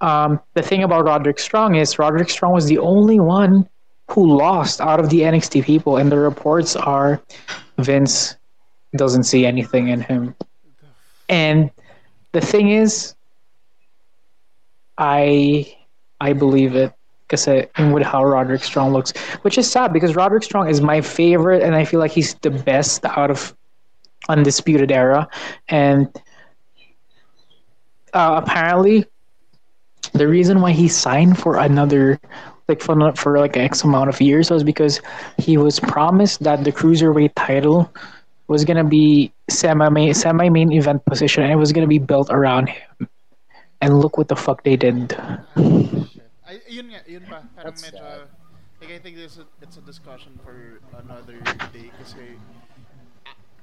[0.00, 3.68] Um, the thing about Roderick Strong is Roderick Strong was the only one
[4.10, 7.20] who lost out of the NXT people, and the reports are
[7.78, 8.36] Vince
[8.94, 10.34] doesn't see anything in him.
[11.28, 11.70] And
[12.32, 13.14] the thing is,
[14.98, 15.76] I
[16.20, 16.92] I believe it
[17.28, 19.12] because with how Roderick Strong looks,
[19.42, 22.50] which is sad because Roderick Strong is my favorite, and I feel like he's the
[22.50, 23.54] best out of
[24.28, 25.28] Undisputed Era,
[25.68, 26.08] and
[28.14, 29.04] uh, apparently
[30.12, 32.20] the reason why he signed for another
[32.68, 35.00] like for for like X amount of years was because
[35.38, 37.90] he was promised that the cruiserweight title
[38.48, 42.30] was gonna be semi main semi main event position and it was gonna be built
[42.30, 43.08] around him.
[43.80, 45.12] And look what the fuck they did.
[46.46, 47.42] Ay, yun nga, yun pa.
[47.54, 48.28] Parang That's medyo, sad.
[48.80, 49.26] like I think a,
[49.62, 51.38] it's a discussion for another
[51.74, 52.38] day kasi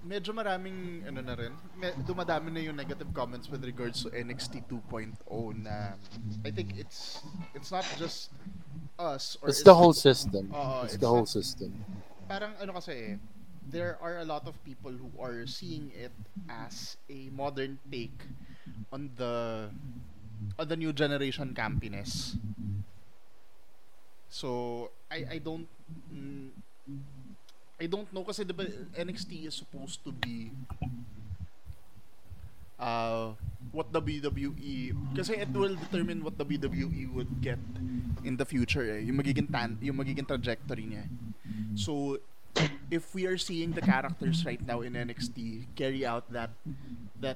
[0.03, 4.67] medyo maraming ano na rin, me, dumadami na yung negative comments with regards to NXT
[4.67, 5.15] 2.0
[5.63, 5.95] na
[6.43, 7.23] I think it's
[7.55, 8.29] it's not just
[8.99, 10.51] us or it's, it's the whole system.
[10.51, 11.71] Uh, it's, it's the whole system.
[12.27, 13.17] Parang ano kasi
[13.63, 16.11] there are a lot of people who are seeing it
[16.51, 18.27] as a modern take
[18.91, 19.71] on the
[20.59, 22.35] on the new generation campiness.
[24.27, 25.69] So I I don't
[26.11, 26.51] mm,
[27.83, 28.63] I don't know kasi diba
[28.95, 30.55] NXT is supposed to be
[32.79, 33.35] uh,
[33.75, 37.59] what WWE kasi it will determine what WWE would get
[38.23, 39.03] in the future eh.
[39.03, 41.03] yung magiging tan yung magiging trajectory niya
[41.75, 42.23] so
[42.87, 46.55] if we are seeing the characters right now in NXT carry out that
[47.19, 47.35] that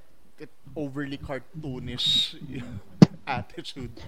[0.79, 2.39] overly cartoonish
[3.27, 3.99] attitude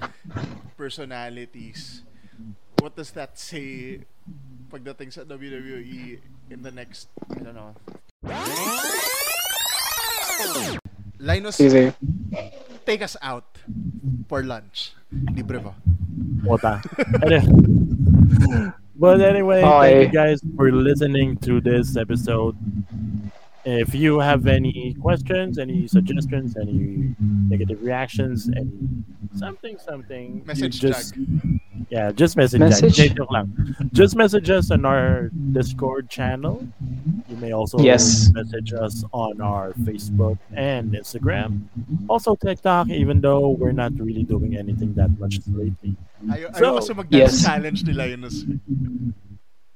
[0.79, 2.07] personalities
[2.79, 3.99] what does that say
[4.69, 6.19] pagdating sa WWE
[6.53, 7.73] in the next, I don't know.
[11.19, 11.91] Linus, Easy.
[12.85, 13.57] take us out
[14.29, 14.93] for lunch.
[15.35, 15.73] Libre ba?
[16.45, 16.79] Wata.
[18.95, 19.89] but anyway, Bye.
[19.89, 22.55] thank you guys for listening to this episode.
[23.65, 27.13] If you have any questions, any suggestions, any
[27.49, 28.71] negative reactions, any
[29.35, 31.58] something, something, Message just Jack.
[31.89, 32.95] Yeah, just message, Message?
[32.95, 33.17] Jack.
[33.93, 36.65] Just message us on our Discord channel.
[37.27, 38.31] You may also Yes.
[38.33, 41.65] message us on our Facebook and Instagram.
[42.07, 45.95] Also TikTok, even though we're not really doing anything that much lately.
[46.29, 47.43] Ayaw, So, ayaw kasi mag-dance yes.
[47.45, 48.45] challenge ni Linus.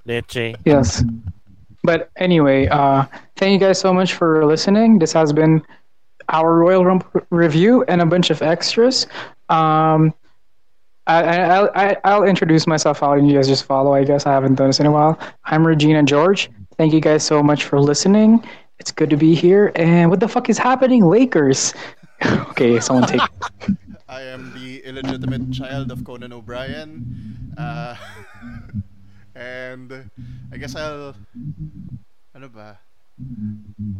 [0.06, 0.56] Leche.
[0.66, 1.04] Yes.
[1.84, 5.00] But anyway, uh, thank you guys so much for listening.
[5.00, 5.62] This has been
[6.30, 9.08] our Royal Rumble review and a bunch of extras.
[9.50, 10.14] Um,
[11.08, 13.94] I, I, I'll- introduce myself out and you guys just follow.
[13.94, 15.20] I guess I haven't done this in a while.
[15.44, 16.50] I'm Regina George.
[16.78, 18.44] Thank you guys so much for listening.
[18.80, 19.72] It's good to be here.
[19.76, 21.74] And what the fuck is happening, Lakers?
[22.26, 23.22] okay, someone take.
[24.08, 27.54] I am the illegitimate child of Conan O'Brien.
[27.58, 27.96] Uh,
[29.36, 30.10] and
[30.52, 31.16] I guess I'll.
[32.36, 32.80] Ano ba?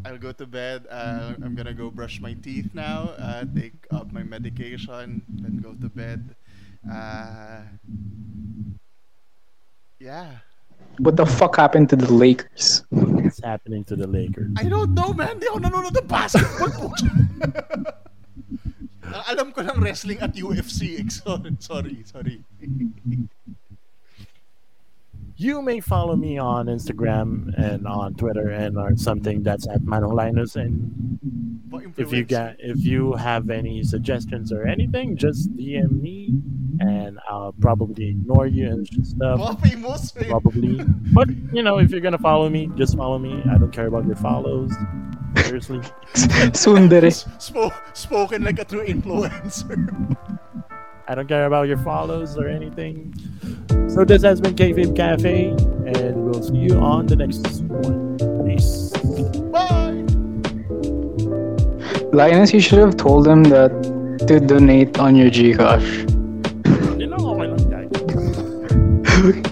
[0.06, 0.88] I'll go to bed.
[0.90, 5.74] Uh, I'm gonna go brush my teeth now, uh, take up my medication, then go
[5.74, 6.36] to bed.
[6.90, 7.62] Uh,
[10.00, 10.44] yeah.
[11.00, 12.86] What the fuck happened to the Lakers?
[12.90, 14.52] What's happening to the Lakers?
[14.58, 15.40] I don't know, man.
[15.42, 16.88] Di ako nanonood ng basketball po.
[19.14, 21.02] Ang Alam ko lang wrestling at UFC.
[21.12, 22.38] Sorry, sorry, sorry.
[25.44, 30.56] You may follow me on Instagram and on Twitter and on something that's at Manolinus.
[30.56, 31.20] And
[31.98, 32.56] if you Pa-influence.
[32.60, 36.30] if you have any suggestions or anything, just DM me
[36.80, 39.38] and I'll probably ignore you and stuff.
[39.40, 40.14] Mga famous.
[40.18, 40.30] eh.
[40.30, 40.80] Probably.
[41.14, 43.44] But you know, if you're gonna follow me, just follow me.
[43.52, 44.72] I don't care about your follows.
[45.44, 45.80] Seriously.
[46.56, 47.12] Sundere.
[47.38, 49.76] Spo- spoken like a true influencer.
[51.06, 53.14] I don't care about your follows or anything.
[53.90, 58.18] So this has been KFib Cafe, and we'll see you on the next one.
[58.46, 58.92] Peace.
[59.52, 60.06] Bye!
[62.14, 63.72] Linus, you should have told them that
[64.28, 66.10] to donate on your Gcash.
[66.66, 69.50] Hindi lang okay lang, guys.